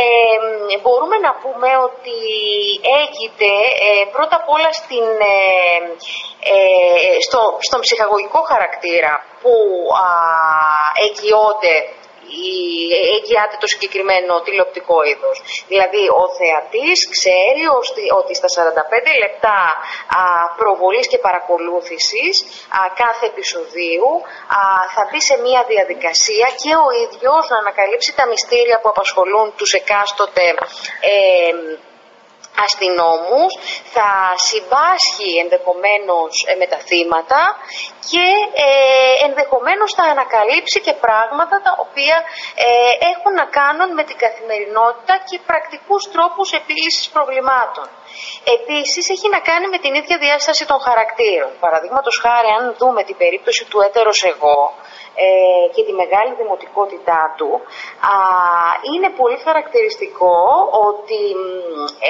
Ε, 0.00 0.04
μπορούμε 0.82 1.16
να 1.26 1.32
πούμε 1.42 1.68
ότι 1.88 2.18
έγινε 3.02 3.52
ε, 3.86 3.88
πρώτα 4.14 4.34
απ' 4.40 4.50
όλα 4.56 4.70
στην, 4.80 5.06
ε, 5.34 5.38
ε, 6.52 7.20
στο, 7.26 7.40
στον 7.66 7.80
ψυχαγωγικό 7.84 8.40
χαρακτήρα 8.50 9.12
που 9.42 9.54
α, 10.06 10.08
εγγυώνται 11.06 11.74
εγγυάται 13.16 13.56
το 13.62 13.66
συγκεκριμένο 13.72 14.32
τηλεοπτικό 14.46 14.98
είδος. 15.10 15.36
Δηλαδή 15.72 16.02
ο 16.22 16.24
θεατής 16.38 16.98
ξέρει 17.14 17.64
ότι 18.20 18.32
στα 18.40 18.48
45 18.48 19.22
λεπτά 19.22 19.58
προβολής 20.60 21.06
και 21.10 21.18
παρακολούθησης 21.26 22.34
κάθε 23.02 23.24
επεισοδίου 23.32 24.10
θα 24.94 25.02
μπει 25.08 25.20
σε 25.30 25.36
μια 25.46 25.62
διαδικασία 25.72 26.46
και 26.62 26.72
ο 26.86 26.88
ίδιος 27.04 27.42
να 27.52 27.56
ανακαλύψει 27.62 28.10
τα 28.18 28.24
μυστήρια 28.30 28.76
που 28.80 28.88
απασχολούν 28.94 29.46
τους 29.58 29.72
εκάστοτε 29.80 30.46
ε, 31.00 31.52
αστυνόμους, 32.66 33.52
θα 33.94 34.10
συμπάσχει 34.48 35.30
ενδεχομένως 35.44 36.32
ε, 36.50 36.54
με 36.60 36.66
τα 36.72 36.78
θύματα 36.88 37.42
και 38.10 38.26
ε, 38.66 38.68
ενδεχομένως 39.26 39.90
θα 39.98 40.04
ανακαλύψει 40.14 40.78
και 40.86 40.94
πράγματα 41.04 41.56
τα 41.66 41.72
οποία 41.84 42.16
ε, 42.54 42.66
έχουν 43.10 43.32
να 43.40 43.46
κάνουν 43.58 43.88
με 43.98 44.04
την 44.08 44.16
καθημερινότητα 44.24 45.14
και 45.28 45.36
πρακτικούς 45.50 46.02
τρόπους 46.14 46.48
επίλυσης 46.60 47.08
προβλημάτων. 47.14 47.86
Επίσης 48.56 49.04
έχει 49.14 49.28
να 49.36 49.40
κάνει 49.48 49.66
με 49.74 49.78
την 49.84 49.92
ίδια 50.00 50.16
διάσταση 50.24 50.64
των 50.70 50.78
χαρακτήρων. 50.86 51.52
Παραδείγματος 51.64 52.14
χάρη 52.24 52.48
αν 52.58 52.64
δούμε 52.80 53.02
την 53.08 53.16
περίπτωση 53.22 53.62
του 53.70 53.78
έτερος 53.86 54.18
εγώ, 54.32 54.58
ε, 55.14 55.66
και 55.74 55.82
τη 55.86 55.92
μεγάλη 56.02 56.32
δημοτικότητά 56.40 57.22
του, 57.38 57.50
είναι 58.92 59.10
πολύ 59.20 59.38
χαρακτηριστικό 59.46 60.36
ότι 60.88 61.22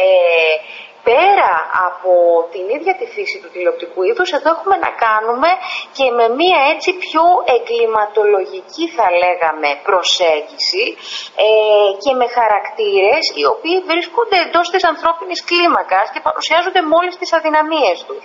ε, 0.03 0.55
πέρα 1.09 1.53
από 1.89 2.13
την 2.53 2.65
ίδια 2.77 2.95
τη 3.01 3.07
φύση 3.15 3.37
του 3.43 3.51
τηλεοπτικού 3.55 4.01
είδους, 4.09 4.29
εδώ 4.39 4.49
έχουμε 4.57 4.77
να 4.87 4.91
κάνουμε 5.07 5.51
και 5.97 6.07
με 6.19 6.27
μία 6.41 6.61
έτσι 6.73 6.91
πιο 7.05 7.25
εγκληματολογική 7.55 8.85
θα 8.97 9.07
λέγαμε 9.23 9.69
προσέγγιση 9.89 10.85
ε, 11.47 11.49
και 12.03 12.13
με 12.21 12.27
χαρακτήρες 12.37 13.23
οι 13.39 13.45
οποίοι 13.55 13.79
βρίσκονται 13.91 14.37
εντός 14.45 14.67
της 14.73 14.83
ανθρώπινης 14.93 15.41
κλίμακας 15.51 16.07
και 16.13 16.21
παρουσιάζονται 16.27 16.83
μόλις 16.93 17.15
τις 17.21 17.31
αδυναμίες 17.39 17.99
τους. 18.09 18.23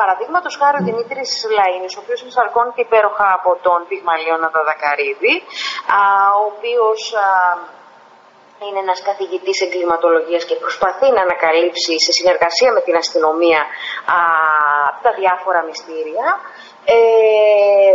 Παραδείγματος 0.00 0.54
χάρη 0.60 0.76
ο 0.80 0.84
Δημήτρης 0.88 1.30
Λαΐνης, 1.56 1.94
ο 1.96 2.00
οποίος 2.04 2.20
ενσαρκώνεται 2.26 2.80
υπέροχα 2.86 3.26
από 3.38 3.50
τον 3.66 3.78
Πυγμαλίωνα 3.88 4.48
Δαδακαρίδη, 4.54 5.34
ο 6.40 6.42
οποίος 6.50 7.00
είναι 8.62 8.80
ένας 8.86 9.00
καθηγητής 9.08 9.60
εγκληματολογίας 9.66 10.44
και 10.44 10.54
προσπαθεί 10.64 11.08
να 11.16 11.20
ανακαλύψει 11.26 11.94
σε 12.06 12.12
συνεργασία 12.18 12.70
με 12.76 12.80
την 12.86 12.96
αστυνομία 13.02 13.60
α, 14.16 14.18
τα 15.04 15.10
διάφορα 15.20 15.60
μυστήρια 15.68 16.26
ε, 16.84 17.94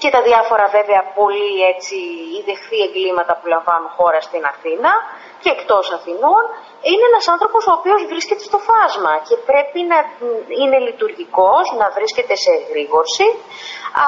και 0.00 0.10
τα 0.14 0.22
διάφορα 0.28 0.66
βέβαια 0.78 1.02
πολύ 1.18 1.52
έτσι 1.72 1.96
ιδεχθή 2.40 2.78
εγκλήματα 2.86 3.32
που 3.38 3.46
λαμβάνουν 3.54 3.90
χώρα 3.98 4.20
στην 4.28 4.42
Αθήνα 4.52 4.92
και 5.42 5.50
εκτός 5.56 5.84
Αθηνών 5.96 6.44
είναι 6.90 7.04
ένας 7.10 7.26
άνθρωπος 7.34 7.62
ο 7.70 7.72
οποίος 7.78 8.00
βρίσκεται 8.12 8.44
στο 8.50 8.58
φάσμα 8.68 9.12
και 9.28 9.36
πρέπει 9.50 9.80
να 9.92 9.98
είναι 10.60 10.78
λειτουργικός, 10.88 11.64
να 11.80 11.86
βρίσκεται 11.96 12.34
σε 12.44 12.50
εγρήγορση 12.58 13.28
α, 14.04 14.06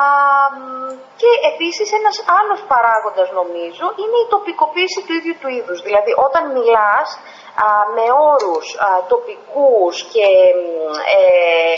και 1.21 1.31
επίσης 1.53 1.89
ένας 2.01 2.17
άλλος 2.39 2.61
παράγοντας 2.73 3.29
νομίζω 3.41 3.85
είναι 4.01 4.19
η 4.25 4.27
τοπικοποίηση 4.35 5.01
του 5.07 5.13
ίδιου 5.19 5.37
του 5.41 5.49
είδους. 5.57 5.79
Δηλαδή 5.87 6.13
όταν 6.27 6.43
μιλάς 6.57 7.09
με 7.97 8.07
όρους 8.33 8.67
τοπικούς 9.13 9.95
και 10.13 10.27
ε, 11.17 11.75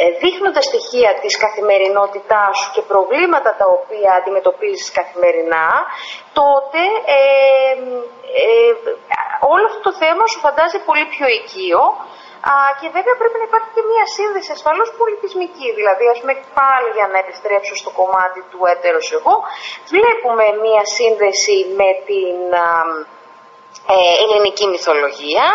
ε, 0.00 0.04
δείχνοντας 0.22 0.64
στοιχεία 0.70 1.10
της 1.22 1.34
καθημερινότητάς 1.44 2.52
σου 2.58 2.68
και 2.74 2.82
προβλήματα 2.92 3.50
τα 3.60 3.66
οποία 3.78 4.10
αντιμετωπίζεις 4.20 4.88
καθημερινά, 4.98 5.68
τότε 6.40 6.82
ε, 7.16 7.20
ε, 8.42 8.72
όλο 9.52 9.64
αυτό 9.70 9.80
το 9.88 9.94
θέμα 10.02 10.24
σου 10.30 10.40
φαντάζει 10.46 10.78
πολύ 10.88 11.06
πιο 11.14 11.26
οικείο 11.36 11.82
και 12.80 12.88
βέβαια 12.96 13.16
πρέπει 13.20 13.38
να 13.40 13.46
υπάρχει 13.50 13.70
και 13.76 13.84
μια 13.92 14.04
σύνδεση 14.16 14.50
ασφαλώς 14.56 14.88
πολιτισμική. 15.00 15.68
Δηλαδή, 15.78 16.04
ας 16.12 16.18
πούμε, 16.20 16.34
πάλι 16.60 16.88
για 16.98 17.08
να 17.12 17.18
επιστρέψω 17.24 17.74
στο 17.82 17.90
κομμάτι 18.00 18.40
του 18.50 18.60
έτερος 18.72 19.06
εγώ, 19.18 19.34
βλέπουμε 19.94 20.46
μια 20.66 20.84
σύνδεση 20.98 21.56
με 21.80 21.90
την 22.08 22.36
ε, 23.92 23.96
ελληνική 24.24 24.66
μυθολογία, 24.72 25.46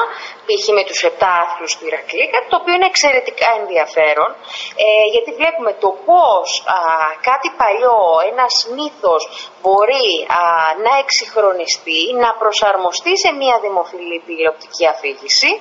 π.χ. 0.45 0.65
με 0.77 0.83
τους 0.89 0.99
επτά 1.09 1.31
άθλους 1.43 1.71
του 1.77 1.85
Ηρακλή, 1.89 2.25
το 2.49 2.55
οποίο 2.59 2.73
είναι 2.77 2.91
εξαιρετικά 2.93 3.49
ενδιαφέρον, 3.59 4.29
ε, 4.83 4.85
γιατί 5.13 5.29
βλέπουμε 5.39 5.71
το 5.83 5.89
πώς 6.07 6.47
κάτι 7.29 7.49
παλιό, 7.61 8.01
ένας 8.31 8.53
μύθος 8.75 9.23
μπορεί 9.61 10.09
να 10.85 10.93
εξυγχρονιστεί, 11.03 12.01
να 12.23 12.29
προσαρμοστεί 12.41 13.13
σε 13.23 13.29
μια 13.41 13.57
δημοφιλή 13.65 14.19
τηλεοπτική 14.27 14.85
αφήγηση 14.93 15.51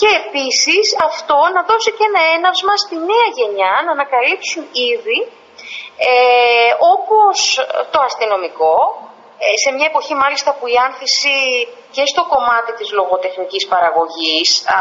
και 0.00 0.08
επίσης 0.22 0.86
αυτό 1.08 1.38
να 1.54 1.60
δώσει 1.70 1.90
και 1.96 2.04
ένα 2.10 2.22
έναυσμα 2.36 2.74
στη 2.84 2.96
νέα 3.10 3.28
γενιά 3.38 3.72
να 3.84 3.90
ανακαλύψουν 3.96 4.64
ήδη 4.92 5.18
ε, 5.98 6.70
όπως 6.94 7.36
το 7.90 7.98
αστυνομικό, 8.08 8.76
ε, 8.96 9.13
σε 9.62 9.70
μια 9.76 9.86
εποχή 9.92 10.14
μάλιστα 10.22 10.50
που 10.56 10.64
η 10.74 10.76
άνθηση 10.86 11.36
και 11.96 12.04
στο 12.12 12.22
κομμάτι 12.32 12.70
της 12.78 12.88
λογοτεχνικής 12.98 13.64
παραγωγής 13.72 14.48
α, 14.76 14.78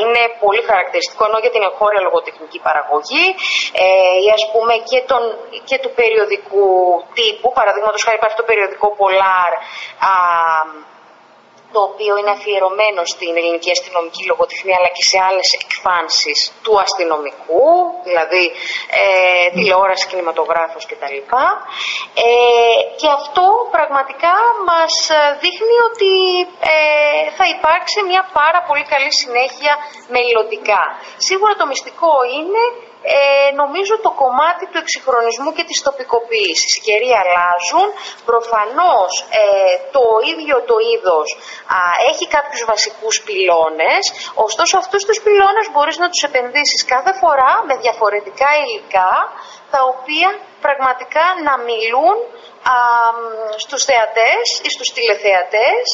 είναι 0.00 0.22
πολύ 0.44 0.62
χαρακτηριστικό 0.70 1.22
ενώ 1.28 1.38
για 1.44 1.52
την 1.54 1.62
εγχώρια 1.68 2.00
λογοτεχνική 2.06 2.58
παραγωγή 2.68 3.26
ε, 3.82 3.86
ή 4.26 4.28
ας 4.38 4.44
πούμε 4.52 4.74
και, 4.90 4.98
τον, 5.10 5.22
και 5.68 5.76
του 5.82 5.90
περιοδικού 5.98 6.66
τύπου 7.18 7.48
παραδείγματος 7.58 8.02
χάρη 8.04 8.16
υπάρχει 8.20 8.38
το 8.40 8.46
περιοδικό 8.50 8.86
Polar 9.00 9.52
α, 10.10 10.12
το 11.74 11.80
οποίο 11.90 12.12
είναι 12.18 12.32
αφιερωμένο 12.36 13.00
στην 13.14 13.32
ελληνική 13.40 13.70
αστυνομική 13.76 14.22
λογοτεχνία 14.30 14.76
αλλά 14.78 14.90
και 14.96 15.04
σε 15.10 15.18
άλλες 15.28 15.48
εκφάνσεις 15.60 16.38
του 16.64 16.74
αστυνομικού, 16.84 17.68
δηλαδή 18.08 18.44
ε, 19.02 19.04
τηλεόραση, 19.56 20.04
κινηματογράφος 20.10 20.82
κτλ. 20.90 21.18
Ε, 22.26 22.28
και 23.00 23.08
αυτό 23.18 23.46
πραγματικά 23.76 24.36
μας 24.70 24.94
δείχνει 25.42 25.76
ότι 25.88 26.12
ε, 26.74 26.76
θα 27.36 27.46
υπάρξει 27.54 27.98
μια 28.10 28.22
πάρα 28.40 28.60
πολύ 28.68 28.84
καλή 28.92 29.12
συνέχεια 29.22 29.72
μελλοντικά. 30.14 30.82
Σίγουρα 31.28 31.52
το 31.60 31.66
μυστικό 31.70 32.14
είναι 32.36 32.62
ε, 33.12 33.50
νομίζω 33.62 33.94
το 34.06 34.10
κομμάτι 34.22 34.64
του 34.70 34.78
εξυγχρονισμού 34.82 35.50
και 35.56 35.64
της 35.70 35.78
τοπικοποίησης. 35.86 36.70
Οι 36.76 36.80
καιροί 36.86 37.10
αλλάζουν, 37.22 37.88
προφανώς 38.30 39.12
ε, 39.42 39.74
το 39.96 40.04
ίδιο 40.32 40.56
το 40.70 40.76
είδος 40.90 41.28
α, 41.76 41.78
έχει 42.10 42.24
κάποιους 42.36 42.62
βασικούς 42.72 43.16
πυλώνες, 43.26 44.02
ωστόσο 44.46 44.74
αυτούς 44.82 45.02
τους 45.08 45.18
πυλώνες 45.24 45.66
μπορείς 45.72 45.96
να 46.02 46.08
τους 46.10 46.22
επενδύσεις 46.28 46.80
κάθε 46.94 47.12
φορά 47.20 47.52
με 47.68 47.74
διαφορετικά 47.84 48.50
υλικά, 48.62 49.12
τα 49.72 49.80
οποία 49.92 50.28
πραγματικά 50.64 51.26
να 51.46 51.54
μιλούν 51.68 52.16
α, 52.72 52.76
στους 53.64 53.82
θεατές 53.88 54.44
ή 54.66 54.68
στους 54.74 54.88
τηλεθεατές 54.94 55.84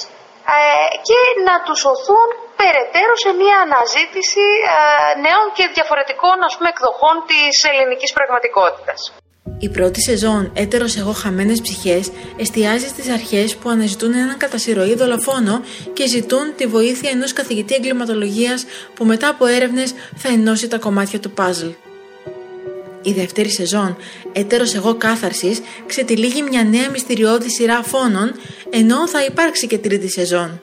ε, 0.57 0.97
και 1.09 1.21
να 1.49 1.55
τους 1.67 1.81
οθούν 1.93 2.29
περαιτέρω 2.61 3.15
σε 3.25 3.31
μια 3.41 3.57
αναζήτηση 3.67 4.47
ε, 4.71 4.75
νέων 5.27 5.47
και 5.57 5.65
διαφορετικών 5.77 6.37
ας 6.49 6.53
πούμε, 6.57 6.69
εκδοχών 6.75 7.17
της 7.31 7.55
ελληνικής 7.71 8.11
πραγματικότητας. 8.17 9.01
Η 9.67 9.69
πρώτη 9.69 10.01
σεζόν 10.03 10.43
Έτερος 10.55 10.97
εγώ 10.97 11.13
χαμένες 11.13 11.61
ψυχές 11.61 12.05
εστιάζει 12.37 12.89
στις 12.89 13.09
αρχές 13.19 13.57
που 13.57 13.69
αναζητούν 13.69 14.13
έναν 14.13 14.37
κατασυρωή 14.37 14.95
δολοφόνο 14.95 15.55
και 15.93 16.07
ζητούν 16.07 16.55
τη 16.57 16.67
βοήθεια 16.67 17.11
ενός 17.11 17.33
καθηγητή 17.33 17.75
εγκληματολογίας 17.75 18.67
που 18.95 19.05
μετά 19.05 19.29
από 19.29 19.47
έρευνες 19.47 19.95
θα 20.17 20.29
ενώσει 20.29 20.69
τα 20.69 20.79
κομμάτια 20.79 21.21
του 21.21 21.31
παζλ. 21.31 21.69
Η 23.03 23.13
δεύτερη 23.13 23.51
σεζόν, 23.51 23.97
έτερος 24.33 24.75
εγώ 24.75 24.95
κάθαρσης, 24.95 25.63
ξετυλίγει 25.87 26.43
μια 26.43 26.65
νέα 26.65 26.91
μυστηριώδη 26.91 27.51
σειρά 27.51 27.83
φόνων, 27.83 28.35
ενώ 28.71 29.09
θα 29.09 29.25
υπάρξει 29.25 29.67
και 29.67 29.79
τρίτη 29.79 30.11
σεζόν. 30.11 30.61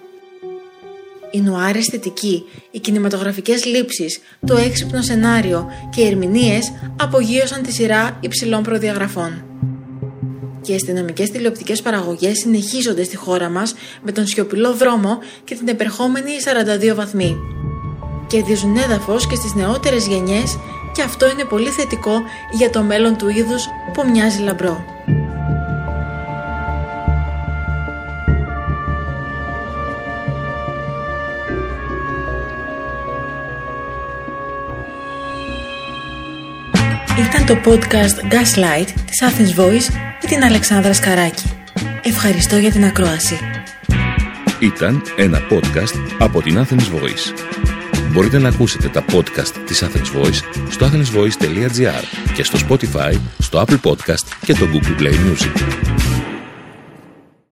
Η 1.37 1.41
νουάρ 1.41 1.75
αισθητική, 1.75 2.43
οι 2.71 2.79
κινηματογραφικές 2.79 3.65
λήψεις, 3.65 4.19
το 4.45 4.57
έξυπνο 4.57 5.01
σενάριο 5.01 5.67
και 5.89 6.01
οι 6.01 6.05
ερμηνείες 6.05 6.73
απογείωσαν 6.99 7.61
τη 7.61 7.71
σειρά 7.71 8.17
υψηλών 8.19 8.63
προδιαγραφών. 8.63 9.45
Και 10.61 10.71
οι 10.71 10.75
αστυνομικές 10.75 11.29
τηλεοπτικές 11.29 11.81
παραγωγές 11.81 12.37
συνεχίζονται 12.37 13.03
στη 13.03 13.15
χώρα 13.15 13.49
μας 13.49 13.75
με 14.03 14.11
τον 14.11 14.27
σιωπηλό 14.27 14.73
δρόμο 14.73 15.19
και 15.43 15.55
την 15.55 15.67
επερχόμενη 15.67 16.31
42 16.91 16.95
βαθμοί. 16.95 17.35
Κερδίζουν 18.27 18.77
έδαφος 18.77 19.27
και 19.27 19.35
στις 19.35 19.53
νεότερες 19.53 20.07
γενιές 20.07 20.57
και 20.93 21.01
αυτό 21.01 21.29
είναι 21.29 21.43
πολύ 21.43 21.69
θετικό 21.69 22.21
για 22.51 22.69
το 22.69 22.81
μέλλον 22.81 23.17
του 23.17 23.29
είδους 23.29 23.65
που 23.93 24.09
μοιάζει 24.09 24.41
λαμπρό. 24.41 24.96
Το 37.47 37.57
podcast 37.65 38.33
Gaslight 38.33 38.87
της 39.05 39.21
Athens 39.21 39.59
Voice 39.59 39.93
με 40.21 40.27
την 40.27 40.43
Αλεξάνδρα 40.43 40.93
Σκαράκη. 40.93 41.43
Ευχαριστώ 42.03 42.57
για 42.57 42.71
την 42.71 42.83
ακρόαση. 42.85 43.39
Ήταν 44.59 45.01
ένα 45.17 45.41
podcast 45.49 45.93
από 46.19 46.41
την 46.41 46.59
Athens 46.59 46.95
Voice. 46.95 47.33
Μπορείτε 48.11 48.37
να 48.37 48.49
ακούσετε 48.49 48.87
τα 48.87 49.05
podcast 49.13 49.53
της 49.65 49.83
Athens 49.83 50.21
Voice 50.21 50.41
στο 50.69 50.85
athensvoice.gr 50.85 52.03
και 52.33 52.43
στο 52.43 52.57
Spotify, 52.69 53.13
στο 53.39 53.65
Apple 53.67 53.79
Podcast 53.89 54.25
και 54.45 54.53
το 54.53 54.67
Google 54.73 55.01
Play 55.01 55.13
Music. 55.13 56.06